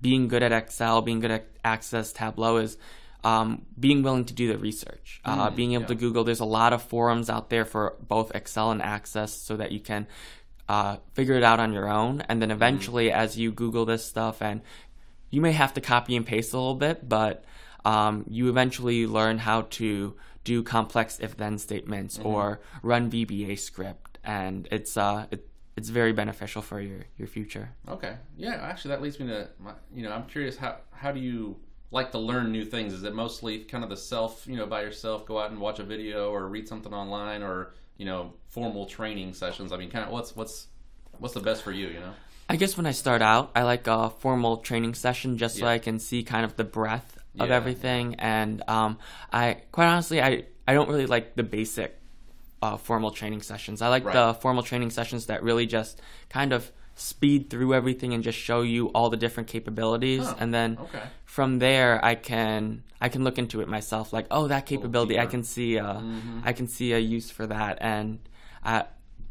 being 0.00 0.28
good 0.28 0.42
at 0.42 0.52
excel 0.52 1.02
being 1.02 1.20
good 1.20 1.30
at 1.30 1.46
access 1.64 2.12
tableau 2.12 2.56
is 2.56 2.76
um, 3.24 3.64
being 3.78 4.02
willing 4.02 4.26
to 4.26 4.34
do 4.34 4.48
the 4.48 4.58
research, 4.58 5.20
uh, 5.24 5.50
mm, 5.50 5.56
being 5.56 5.72
able 5.72 5.82
yeah. 5.82 5.88
to 5.88 5.94
Google. 5.94 6.24
There's 6.24 6.40
a 6.40 6.44
lot 6.44 6.72
of 6.72 6.82
forums 6.82 7.30
out 7.30 7.50
there 7.50 7.64
for 7.64 7.96
both 8.06 8.34
Excel 8.34 8.70
and 8.70 8.82
Access 8.82 9.32
so 9.32 9.56
that 9.56 9.72
you 9.72 9.80
can 9.80 10.06
uh, 10.68 10.98
figure 11.14 11.34
it 11.34 11.42
out 11.42 11.58
on 11.58 11.72
your 11.72 11.88
own. 11.88 12.20
And 12.22 12.40
then 12.40 12.50
mm-hmm. 12.50 12.56
eventually, 12.56 13.08
mm. 13.08 13.14
as 13.14 13.38
you 13.38 13.50
Google 13.50 13.86
this 13.86 14.04
stuff, 14.04 14.42
and 14.42 14.60
you 15.30 15.40
may 15.40 15.52
have 15.52 15.74
to 15.74 15.80
copy 15.80 16.16
and 16.16 16.26
paste 16.26 16.52
a 16.52 16.56
little 16.56 16.74
bit, 16.74 17.08
but 17.08 17.44
um, 17.84 18.24
you 18.28 18.48
eventually 18.48 19.06
learn 19.06 19.38
how 19.38 19.62
to 19.62 20.14
do 20.44 20.62
complex 20.62 21.18
if 21.20 21.36
then 21.36 21.58
statements 21.58 22.18
mm-hmm. 22.18 22.28
or 22.28 22.60
run 22.82 23.10
VBA 23.10 23.58
script. 23.58 24.18
And 24.22 24.68
it's 24.70 24.96
uh, 24.96 25.26
it, 25.30 25.48
it's 25.76 25.88
very 25.88 26.12
beneficial 26.12 26.62
for 26.62 26.80
your 26.80 27.06
your 27.18 27.28
future. 27.28 27.70
Okay, 27.88 28.16
yeah. 28.36 28.54
Actually, 28.62 28.90
that 28.90 29.02
leads 29.02 29.18
me 29.18 29.26
to 29.26 29.48
my, 29.58 29.72
you 29.94 30.02
know 30.02 30.12
I'm 30.12 30.26
curious 30.26 30.56
how 30.56 30.76
how 30.92 31.12
do 31.12 31.20
you 31.20 31.56
like 31.94 32.10
to 32.12 32.18
learn 32.18 32.52
new 32.52 32.64
things? 32.64 32.92
Is 32.92 33.04
it 33.04 33.14
mostly 33.14 33.60
kind 33.60 33.84
of 33.84 33.88
the 33.90 33.96
self 33.96 34.46
you 34.46 34.56
know 34.56 34.66
by 34.66 34.82
yourself 34.82 35.24
go 35.24 35.38
out 35.38 35.50
and 35.50 35.60
watch 35.60 35.78
a 35.78 35.84
video 35.84 36.30
or 36.30 36.48
read 36.48 36.68
something 36.68 36.92
online 36.92 37.42
or 37.42 37.72
you 37.96 38.04
know 38.04 38.34
formal 38.48 38.84
training 38.86 39.32
sessions? 39.32 39.72
I 39.72 39.76
mean, 39.78 39.90
kind 39.90 40.04
of 40.04 40.10
what's 40.10 40.36
what's 40.36 40.66
what's 41.18 41.34
the 41.34 41.40
best 41.40 41.62
for 41.62 41.72
you? 41.72 41.86
You 41.88 42.00
know. 42.00 42.14
I 42.50 42.56
guess 42.56 42.76
when 42.76 42.84
I 42.84 42.90
start 42.92 43.22
out, 43.22 43.52
I 43.54 43.62
like 43.62 43.86
a 43.86 44.10
formal 44.10 44.58
training 44.58 44.92
session 44.94 45.38
just 45.38 45.56
so 45.56 45.64
Yeah. 45.64 45.70
I 45.72 45.78
can 45.78 45.98
see 45.98 46.22
kind 46.22 46.44
of 46.44 46.56
the 46.56 46.64
breadth 46.64 47.16
of 47.38 47.48
Yeah. 47.48 47.54
everything. 47.56 48.16
And 48.16 48.62
um, 48.68 48.98
I, 49.32 49.62
quite 49.72 49.86
honestly, 49.86 50.20
I, 50.20 50.44
I 50.68 50.74
don't 50.74 50.90
really 50.90 51.06
like 51.06 51.36
the 51.36 51.42
basic 51.42 51.98
uh, 52.60 52.76
formal 52.76 53.12
training 53.12 53.40
sessions. 53.40 53.80
I 53.80 53.88
like 53.88 54.04
Right. 54.04 54.12
the 54.12 54.34
formal 54.34 54.62
training 54.62 54.90
sessions 54.90 55.26
that 55.26 55.42
really 55.42 55.64
just 55.64 56.02
kind 56.28 56.52
of 56.52 56.70
speed 56.94 57.50
through 57.50 57.74
everything 57.74 58.14
and 58.14 58.22
just 58.22 58.38
show 58.38 58.62
you 58.62 58.88
all 58.88 59.10
the 59.10 59.16
different 59.16 59.48
capabilities. 59.48 60.22
Oh, 60.24 60.36
and 60.38 60.54
then 60.54 60.78
okay. 60.80 61.02
from 61.24 61.58
there, 61.58 62.02
I 62.04 62.14
can 62.14 62.84
I 63.00 63.08
can 63.08 63.24
look 63.24 63.38
into 63.38 63.60
it 63.60 63.68
myself. 63.68 64.12
Like, 64.12 64.26
oh, 64.30 64.48
that 64.48 64.66
capability, 64.66 65.18
I 65.18 65.26
can 65.26 65.42
see 65.42 65.76
a, 65.76 65.84
Mm-hmm. 65.84 66.40
I 66.44 66.52
can 66.52 66.68
see 66.68 66.92
a 66.92 66.98
use 66.98 67.30
for 67.30 67.46
that, 67.46 67.78
and 67.80 68.18
I 68.64 68.84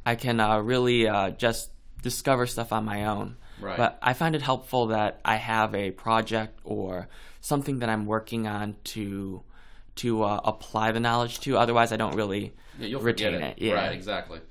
I 0.06 0.16
can 0.16 0.40
uh, 0.40 0.60
really 0.60 1.08
uh, 1.08 1.32
just 1.32 1.70
discover 2.02 2.46
stuff 2.48 2.74
on 2.74 2.86
my 2.86 3.06
own. 3.06 3.38
Right. 3.62 3.78
But 3.78 3.98
I 4.02 4.14
find 4.14 4.36
it 4.36 4.42
helpful 4.42 4.88
that 4.88 5.22
I 5.24 5.36
have 5.38 5.74
a 5.74 5.92
project 5.92 6.60
or 6.64 7.08
something 7.40 7.80
that 7.80 7.90
I'm 7.90 8.06
working 8.06 8.48
on 8.48 8.76
to 8.96 9.44
to 9.96 10.24
uh, 10.24 10.42
apply 10.44 10.92
the 10.92 11.00
knowledge 11.00 11.40
to. 11.42 11.58
Otherwise, 11.58 11.92
I 11.92 11.98
don't 11.98 12.16
really 12.16 12.54
Yeah, 12.80 12.98
retain 13.00 13.34
forget 13.34 13.58
it. 13.58 13.62
Yeah. 13.62 13.74
Right, 13.74 13.94
exactly. 13.94 14.42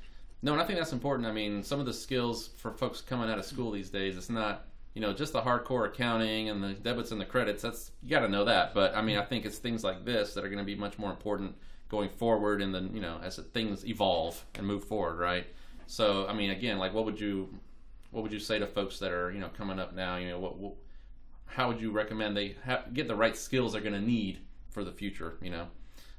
No, 0.42 0.52
and 0.52 0.60
I 0.60 0.64
think 0.64 0.78
that's 0.78 0.92
important. 0.92 1.28
I 1.28 1.32
mean, 1.32 1.62
some 1.62 1.78
of 1.78 1.86
the 1.86 1.92
skills 1.92 2.48
for 2.56 2.72
folks 2.72 3.00
coming 3.00 3.30
out 3.30 3.38
of 3.38 3.44
school 3.44 3.70
these 3.70 3.90
days, 3.90 4.16
it's 4.16 4.28
not, 4.28 4.66
you 4.94 5.00
know, 5.00 5.12
just 5.12 5.32
the 5.32 5.40
hardcore 5.40 5.86
accounting 5.86 6.48
and 6.48 6.62
the 6.62 6.72
debits 6.72 7.12
and 7.12 7.20
the 7.20 7.24
credits. 7.24 7.62
That's 7.62 7.92
you 8.02 8.10
got 8.10 8.20
to 8.20 8.28
know 8.28 8.44
that. 8.44 8.74
But 8.74 8.96
I 8.96 9.02
mean, 9.02 9.16
I 9.16 9.24
think 9.24 9.44
it's 9.44 9.58
things 9.58 9.84
like 9.84 10.04
this 10.04 10.34
that 10.34 10.44
are 10.44 10.48
going 10.48 10.58
to 10.58 10.64
be 10.64 10.74
much 10.74 10.98
more 10.98 11.10
important 11.10 11.54
going 11.88 12.08
forward 12.08 12.62
And 12.62 12.74
then 12.74 12.90
you 12.94 13.00
know, 13.00 13.20
as 13.22 13.36
things 13.36 13.86
evolve 13.86 14.44
and 14.54 14.66
move 14.66 14.84
forward, 14.84 15.18
right? 15.18 15.46
So, 15.86 16.26
I 16.26 16.32
mean, 16.32 16.50
again, 16.50 16.78
like 16.78 16.94
what 16.94 17.04
would 17.04 17.20
you 17.20 17.48
what 18.10 18.22
would 18.22 18.32
you 18.32 18.40
say 18.40 18.58
to 18.58 18.66
folks 18.66 18.98
that 18.98 19.12
are, 19.12 19.30
you 19.30 19.40
know, 19.40 19.48
coming 19.56 19.78
up 19.78 19.94
now, 19.94 20.16
you 20.16 20.28
know, 20.28 20.38
what, 20.38 20.58
what 20.58 20.74
how 21.46 21.68
would 21.68 21.80
you 21.80 21.90
recommend 21.90 22.36
they 22.36 22.56
ha- 22.64 22.84
get 22.92 23.08
the 23.08 23.14
right 23.14 23.36
skills 23.36 23.72
they're 23.72 23.82
going 23.82 23.94
to 23.94 24.00
need 24.00 24.38
for 24.70 24.84
the 24.84 24.92
future, 24.92 25.36
you 25.42 25.50
know? 25.50 25.66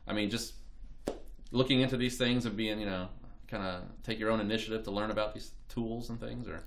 I 0.07 0.13
mean, 0.13 0.29
just 0.29 0.53
looking 1.51 1.81
into 1.81 1.97
these 1.97 2.17
things 2.17 2.45
and 2.45 2.55
being, 2.55 2.79
you 2.79 2.85
know, 2.85 3.07
kind 3.53 3.63
of 3.63 3.83
take 4.03 4.19
your 4.19 4.31
own 4.31 4.39
initiative 4.39 4.83
to 4.83 4.91
learn 4.91 5.11
about 5.11 5.33
these 5.33 5.51
tools 5.69 6.09
and 6.09 6.19
things, 6.19 6.47
or 6.47 6.63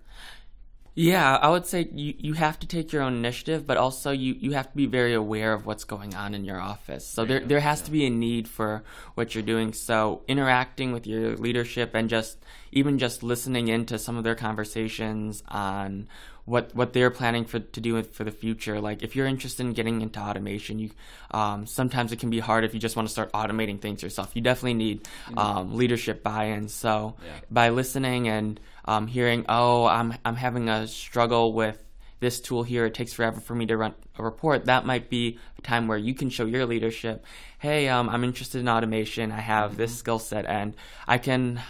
Yeah, 0.99 1.37
I 1.37 1.51
would 1.51 1.67
say 1.67 1.91
you, 1.93 2.15
you 2.17 2.33
have 2.33 2.59
to 2.61 2.67
take 2.67 2.91
your 2.91 3.03
own 3.03 3.15
initiative, 3.17 3.67
but 3.67 3.77
also 3.77 4.13
you, 4.13 4.33
you 4.33 4.53
have 4.53 4.71
to 4.71 4.77
be 4.77 4.87
very 4.87 5.13
aware 5.13 5.53
of 5.53 5.67
what's 5.67 5.85
going 5.85 6.15
on 6.15 6.35
in 6.35 6.47
your 6.47 6.59
office. 6.59 7.07
So 7.07 7.27
There 7.27 7.41
there, 7.41 7.49
there 7.49 7.61
has 7.61 7.83
to 7.83 7.91
be 7.91 8.07
a 8.07 8.11
need 8.11 8.49
for 8.49 8.83
what 9.15 9.35
you're 9.35 9.45
doing. 9.45 9.75
So 9.75 10.23
interacting 10.27 10.93
with 10.93 11.07
your 11.07 11.37
leadership 11.37 11.95
and 11.95 12.09
just 12.09 12.39
even 12.73 12.99
just 12.99 13.23
listening 13.23 13.69
into 13.69 13.99
some 13.99 14.17
of 14.17 14.25
their 14.25 14.35
conversations 14.35 15.43
on 15.49 16.09
what 16.47 16.75
what 16.75 16.93
they're 16.93 17.11
planning 17.11 17.45
for 17.45 17.59
to 17.59 17.81
do 17.81 18.03
for 18.05 18.25
the 18.25 18.31
future. 18.31 18.81
Like 18.81 19.03
if 19.03 19.17
you're 19.17 19.27
interested 19.27 19.67
in 19.67 19.73
getting 19.75 20.01
into 20.01 20.21
automation, 20.21 20.79
you 20.79 20.91
um, 21.33 21.67
sometimes 21.67 22.13
it 22.13 22.21
can 22.21 22.31
be 22.31 22.39
hard 22.39 22.65
if 22.65 22.73
you 22.73 22.81
just 22.81 22.97
want 22.97 23.07
to 23.09 23.13
start 23.13 23.33
automating 23.33 23.81
things 23.81 24.03
yourself. 24.03 24.31
You 24.35 24.41
definitely 24.41 24.75
need 24.75 25.09
um, 25.37 25.77
leadership 25.77 26.23
buy-in. 26.23 26.69
So 26.69 27.17
Yeah. 27.23 27.33
by 27.51 27.69
listening 27.71 28.29
and 28.29 28.61
um, 28.87 29.07
hearing, 29.07 29.45
oh, 29.49 29.85
I'm 29.87 30.15
I'm 30.25 30.37
having 30.37 30.69
a 30.69 30.87
struggle 30.87 31.53
with 31.53 31.83
this 32.21 32.41
tool 32.41 32.63
here. 32.63 32.87
It 32.87 32.95
takes 32.95 33.13
forever 33.13 33.41
for 33.41 33.55
me 33.55 33.67
to 33.67 33.77
run 33.77 33.95
a 34.19 34.23
report. 34.23 34.65
That 34.67 34.87
might 34.87 35.11
be 35.11 35.39
a 35.59 35.63
time 35.63 35.87
where 35.87 35.99
you 35.99 36.15
can 36.15 36.31
show 36.31 36.47
your 36.47 36.67
leadership. 36.67 37.25
Hey, 37.59 37.89
um, 37.89 38.09
I'm 38.09 38.25
interested 38.25 38.61
in 38.61 38.69
automation. 38.69 39.33
I 39.33 39.41
have 39.41 39.77
this 39.77 39.97
skill 39.97 40.19
set, 40.19 40.47
and 40.47 40.75
I 41.07 41.19
can 41.19 41.61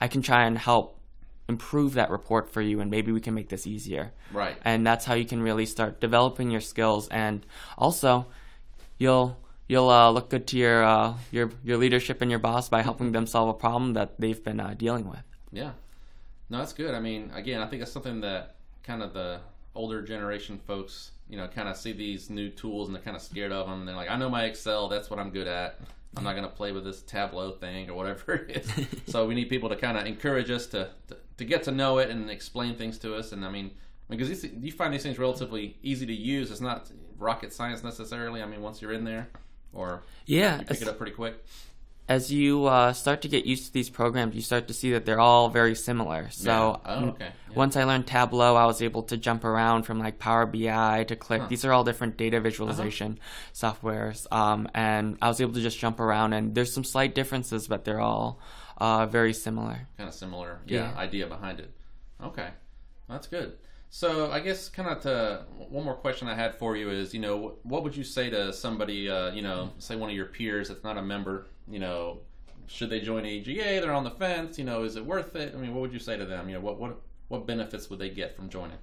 I 0.00 0.08
can 0.08 0.22
try 0.22 0.44
and 0.44 0.58
help 0.58 1.00
improve 1.48 1.94
that 1.94 2.10
report 2.10 2.50
for 2.50 2.60
you, 2.60 2.80
and 2.80 2.90
maybe 2.90 3.12
we 3.12 3.20
can 3.20 3.34
make 3.34 3.48
this 3.48 3.66
easier. 3.66 4.12
right? 4.32 4.56
And 4.64 4.86
that's 4.86 5.04
how 5.04 5.14
you 5.14 5.24
can 5.24 5.42
really 5.42 5.66
start 5.66 6.00
developing 6.00 6.50
your 6.50 6.60
skills, 6.60 7.08
and 7.08 7.44
also 7.78 8.26
you'll 8.98 9.38
you'll 9.68 9.90
uh, 9.90 10.10
look 10.10 10.28
good 10.30 10.46
to 10.48 10.58
your 10.58 10.84
uh, 10.84 11.14
your 11.30 11.50
your 11.62 11.78
leadership 11.78 12.20
and 12.20 12.30
your 12.30 12.40
boss 12.40 12.68
by 12.68 12.82
helping 12.82 13.12
them 13.12 13.26
solve 13.26 13.48
a 13.48 13.54
problem 13.54 13.94
that 13.94 14.20
they've 14.20 14.42
been 14.42 14.60
uh, 14.60 14.74
dealing 14.76 15.08
with. 15.08 15.22
Yeah. 15.52 15.72
No, 16.50 16.58
that's 16.58 16.72
good. 16.72 16.94
I 16.94 17.00
mean, 17.00 17.30
again, 17.34 17.60
I 17.60 17.66
think 17.66 17.80
that's 17.80 17.92
something 17.92 18.20
that 18.20 18.56
kind 18.82 19.02
of 19.02 19.12
the 19.12 19.40
older 19.74 20.02
generation 20.02 20.58
folks, 20.66 21.12
you 21.28 21.36
know, 21.36 21.48
kind 21.48 21.68
of 21.68 21.76
see 21.76 21.92
these 21.92 22.30
new 22.30 22.50
tools 22.50 22.88
and 22.88 22.94
they're 22.94 23.02
kind 23.02 23.16
of 23.16 23.22
scared 23.22 23.52
of 23.52 23.66
them. 23.66 23.80
And 23.80 23.88
they're 23.88 23.96
like, 23.96 24.10
I 24.10 24.16
know 24.16 24.28
my 24.28 24.44
Excel, 24.44 24.88
that's 24.88 25.10
what 25.10 25.18
I'm 25.18 25.30
good 25.30 25.48
at. 25.48 25.80
I'm 26.16 26.22
not 26.22 26.36
going 26.36 26.44
to 26.44 26.54
play 26.54 26.70
with 26.70 26.84
this 26.84 27.02
Tableau 27.02 27.52
thing 27.52 27.90
or 27.90 27.94
whatever 27.94 28.34
it 28.34 28.56
is. 28.58 28.86
so 29.12 29.26
we 29.26 29.34
need 29.34 29.48
people 29.48 29.68
to 29.68 29.76
kind 29.76 29.96
of 29.98 30.06
encourage 30.06 30.50
us 30.50 30.66
to, 30.68 30.90
to, 31.08 31.16
to 31.38 31.44
get 31.44 31.64
to 31.64 31.72
know 31.72 31.98
it 31.98 32.10
and 32.10 32.30
explain 32.30 32.76
things 32.76 32.98
to 32.98 33.14
us. 33.16 33.32
And 33.32 33.44
I 33.44 33.50
mean, 33.50 33.72
because 34.08 34.28
these, 34.28 34.44
you 34.44 34.70
find 34.70 34.92
these 34.92 35.02
things 35.02 35.18
relatively 35.18 35.76
easy 35.82 36.06
to 36.06 36.14
use. 36.14 36.50
It's 36.50 36.60
not 36.60 36.90
rocket 37.18 37.52
science 37.52 37.82
necessarily. 37.82 38.42
I 38.42 38.46
mean, 38.46 38.62
once 38.62 38.80
you're 38.80 38.92
in 38.92 39.04
there, 39.04 39.28
or 39.72 40.02
Yeah, 40.26 40.60
you 40.60 40.66
pick 40.66 40.82
it 40.82 40.88
up 40.88 40.98
pretty 40.98 41.12
quick. 41.12 41.44
As 42.06 42.30
you 42.30 42.66
uh, 42.66 42.92
start 42.92 43.22
to 43.22 43.28
get 43.28 43.46
used 43.46 43.66
to 43.68 43.72
these 43.72 43.88
programs, 43.88 44.34
you 44.34 44.42
start 44.42 44.68
to 44.68 44.74
see 44.74 44.92
that 44.92 45.06
they're 45.06 45.20
all 45.20 45.48
very 45.48 45.74
similar. 45.74 46.28
So 46.30 46.80
Yeah. 46.84 46.94
Oh, 46.94 47.04
okay. 47.08 47.30
Yeah. 47.48 47.56
once 47.56 47.76
I 47.76 47.84
learned 47.84 48.06
Tableau, 48.06 48.56
I 48.56 48.66
was 48.66 48.82
able 48.82 49.04
to 49.04 49.16
jump 49.16 49.42
around 49.44 49.84
from 49.84 49.98
like 49.98 50.18
Power 50.18 50.44
BI 50.44 51.04
to 51.04 51.16
Qlik. 51.16 51.48
These 51.48 51.64
are 51.64 51.72
all 51.72 51.82
different 51.82 52.18
data 52.18 52.40
visualization 52.40 53.18
softwares, 53.54 54.30
um, 54.32 54.68
and 54.74 55.16
I 55.22 55.28
was 55.28 55.40
able 55.40 55.54
to 55.54 55.62
just 55.62 55.78
jump 55.78 55.98
around. 56.00 56.34
And 56.34 56.54
there's 56.54 56.72
some 56.72 56.84
slight 56.84 57.14
differences, 57.14 57.68
but 57.68 57.84
they're 57.84 58.00
all 58.00 58.38
uh, 58.78 59.06
very 59.06 59.32
similar. 59.32 59.86
kind 59.96 60.08
of 60.08 60.14
similar 60.14 60.60
yeah, 60.66 60.90
Yeah. 60.92 60.98
idea 60.98 61.26
behind 61.26 61.60
it 61.60 61.70
okay 62.22 62.48
that's 63.08 63.26
good 63.26 63.56
so 63.90 64.30
i 64.32 64.40
guess 64.40 64.68
kind 64.68 64.88
of 64.88 65.00
to 65.02 65.44
one 65.68 65.84
more 65.84 65.94
question 65.94 66.26
i 66.26 66.34
had 66.34 66.54
for 66.56 66.76
you 66.76 66.90
is 66.90 67.12
you 67.14 67.20
know 67.20 67.56
what 67.62 67.82
would 67.84 67.96
you 67.96 68.02
say 68.04 68.30
to 68.30 68.52
somebody 68.52 69.08
uh, 69.08 69.30
you 69.32 69.42
know 69.42 69.70
say 69.78 69.94
one 69.94 70.10
of 70.10 70.16
your 70.16 70.26
peers 70.26 70.68
that's 70.68 70.82
not 70.84 70.96
a 70.96 71.02
member 71.02 71.46
you 71.68 71.78
know 71.78 72.18
should 72.66 72.90
they 72.90 73.00
join 73.00 73.26
AGA 73.26 73.80
they're 73.80 73.92
on 73.92 74.04
the 74.04 74.10
fence 74.10 74.58
you 74.58 74.64
know 74.64 74.84
is 74.84 74.96
it 74.96 75.04
worth 75.04 75.36
it? 75.36 75.54
I 75.54 75.58
mean 75.58 75.74
what 75.74 75.82
would 75.82 75.92
you 75.92 75.98
say 75.98 76.16
to 76.16 76.26
them? 76.26 76.48
You 76.48 76.56
know 76.56 76.60
what 76.60 76.78
what 76.78 76.96
what 77.28 77.46
benefits 77.46 77.90
would 77.90 77.98
they 77.98 78.10
get 78.10 78.36
from 78.36 78.48
joining? 78.48 78.78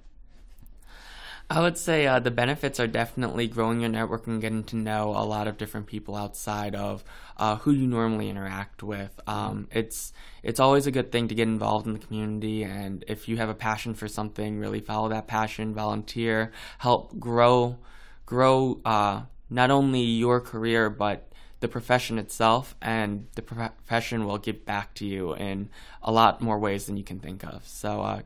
I 1.51 1.59
would 1.59 1.77
say 1.77 2.07
uh, 2.07 2.19
the 2.19 2.31
benefits 2.31 2.79
are 2.79 2.87
definitely 2.87 3.45
growing 3.45 3.81
your 3.81 3.89
network 3.89 4.25
and 4.25 4.39
getting 4.39 4.63
to 4.65 4.77
know 4.77 5.09
a 5.09 5.25
lot 5.25 5.49
of 5.49 5.57
different 5.57 5.85
people 5.85 6.15
outside 6.15 6.75
of 6.75 7.03
uh, 7.35 7.57
who 7.57 7.71
you 7.71 7.87
normally 7.87 8.29
interact 8.29 8.83
with. 8.83 9.19
Um, 9.27 9.67
it's 9.69 10.13
it's 10.43 10.61
always 10.61 10.87
a 10.87 10.91
good 10.91 11.11
thing 11.11 11.27
to 11.27 11.35
get 11.35 11.49
involved 11.49 11.87
in 11.87 11.93
the 11.93 11.99
community, 11.99 12.63
and 12.63 13.03
if 13.05 13.27
you 13.27 13.35
have 13.35 13.49
a 13.49 13.53
passion 13.53 13.95
for 13.95 14.07
something, 14.07 14.59
really 14.59 14.79
follow 14.79 15.09
that 15.09 15.27
passion, 15.27 15.73
volunteer, 15.73 16.53
help 16.77 17.19
grow 17.19 17.77
grow 18.25 18.79
uh, 18.85 19.23
not 19.49 19.71
only 19.71 19.99
your 19.99 20.39
career 20.39 20.89
but 20.89 21.30
the 21.61 21.67
profession 21.67 22.19
itself, 22.19 22.75
and 22.81 23.27
the 23.35 23.41
prof- 23.41 23.75
profession 23.77 24.25
will 24.25 24.37
give 24.37 24.65
back 24.65 24.93
to 24.95 25.05
you 25.05 25.33
in 25.35 25.69
a 26.03 26.11
lot 26.11 26.41
more 26.41 26.59
ways 26.59 26.85
than 26.85 26.97
you 26.97 27.03
can 27.03 27.19
think 27.19 27.43
of. 27.43 27.65
So. 27.67 28.01
Uh, 28.01 28.21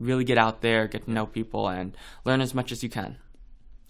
really 0.00 0.24
get 0.24 0.36
out 0.36 0.60
there, 0.60 0.88
get 0.88 1.04
to 1.04 1.10
know 1.10 1.24
people, 1.24 1.68
and 1.68 1.96
learn 2.24 2.40
as 2.40 2.52
much 2.52 2.72
as 2.72 2.82
you 2.82 2.88
can. 2.90 3.16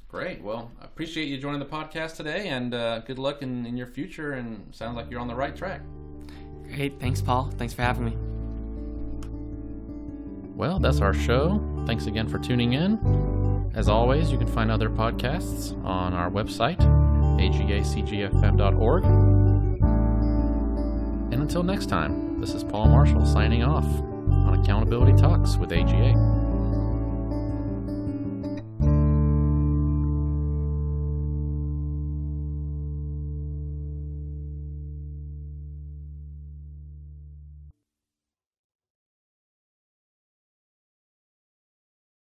great 0.09 0.43
well 0.43 0.71
i 0.81 0.85
appreciate 0.85 1.27
you 1.27 1.39
joining 1.39 1.59
the 1.59 1.67
podcast 1.67 2.15
today 2.17 2.49
and 2.49 2.75
uh, 2.75 2.99
good 3.01 3.19
luck 3.19 3.41
in, 3.43 3.65
in 3.67 3.75
your 3.77 3.87
future 3.87 4.33
and 4.35 4.73
sounds 4.73 4.95
like 4.97 5.11
you're 5.11 5.19
on 5.19 5.27
the 5.29 5.35
right 5.35 5.57
track 5.57 5.81
Great. 6.69 6.99
Thanks, 7.01 7.21
Paul. 7.21 7.51
Thanks 7.59 7.75
for 7.75 7.83
having 7.83 8.05
me. 8.07 8.17
Well, 10.55 10.79
that's 10.79 11.01
our 11.01 11.13
show. 11.15 11.61
Thanks 11.87 12.07
again 12.07 12.29
for 12.29 12.39
tuning 12.39 12.73
in. 12.75 13.71
As 13.75 13.89
always, 13.89 14.31
you 14.31 14.39
can 14.39 14.47
find 14.47 14.71
other 14.71 14.89
podcasts 14.89 15.73
on 15.85 16.15
our 16.15 16.31
website, 16.31 16.81
agacgfm.org. 17.39 19.05
And 21.33 21.43
until 21.43 21.63
next 21.63 21.87
time, 21.87 22.41
this 22.41 22.55
is 22.55 22.63
Paul 22.65 22.87
Marshall 22.87 23.27
signing 23.27 23.63
off 23.63 23.85
on 23.85 24.61
Accountability 24.61 25.17
Talks 25.17 25.57
with 25.57 25.73
AGA. 25.73 26.44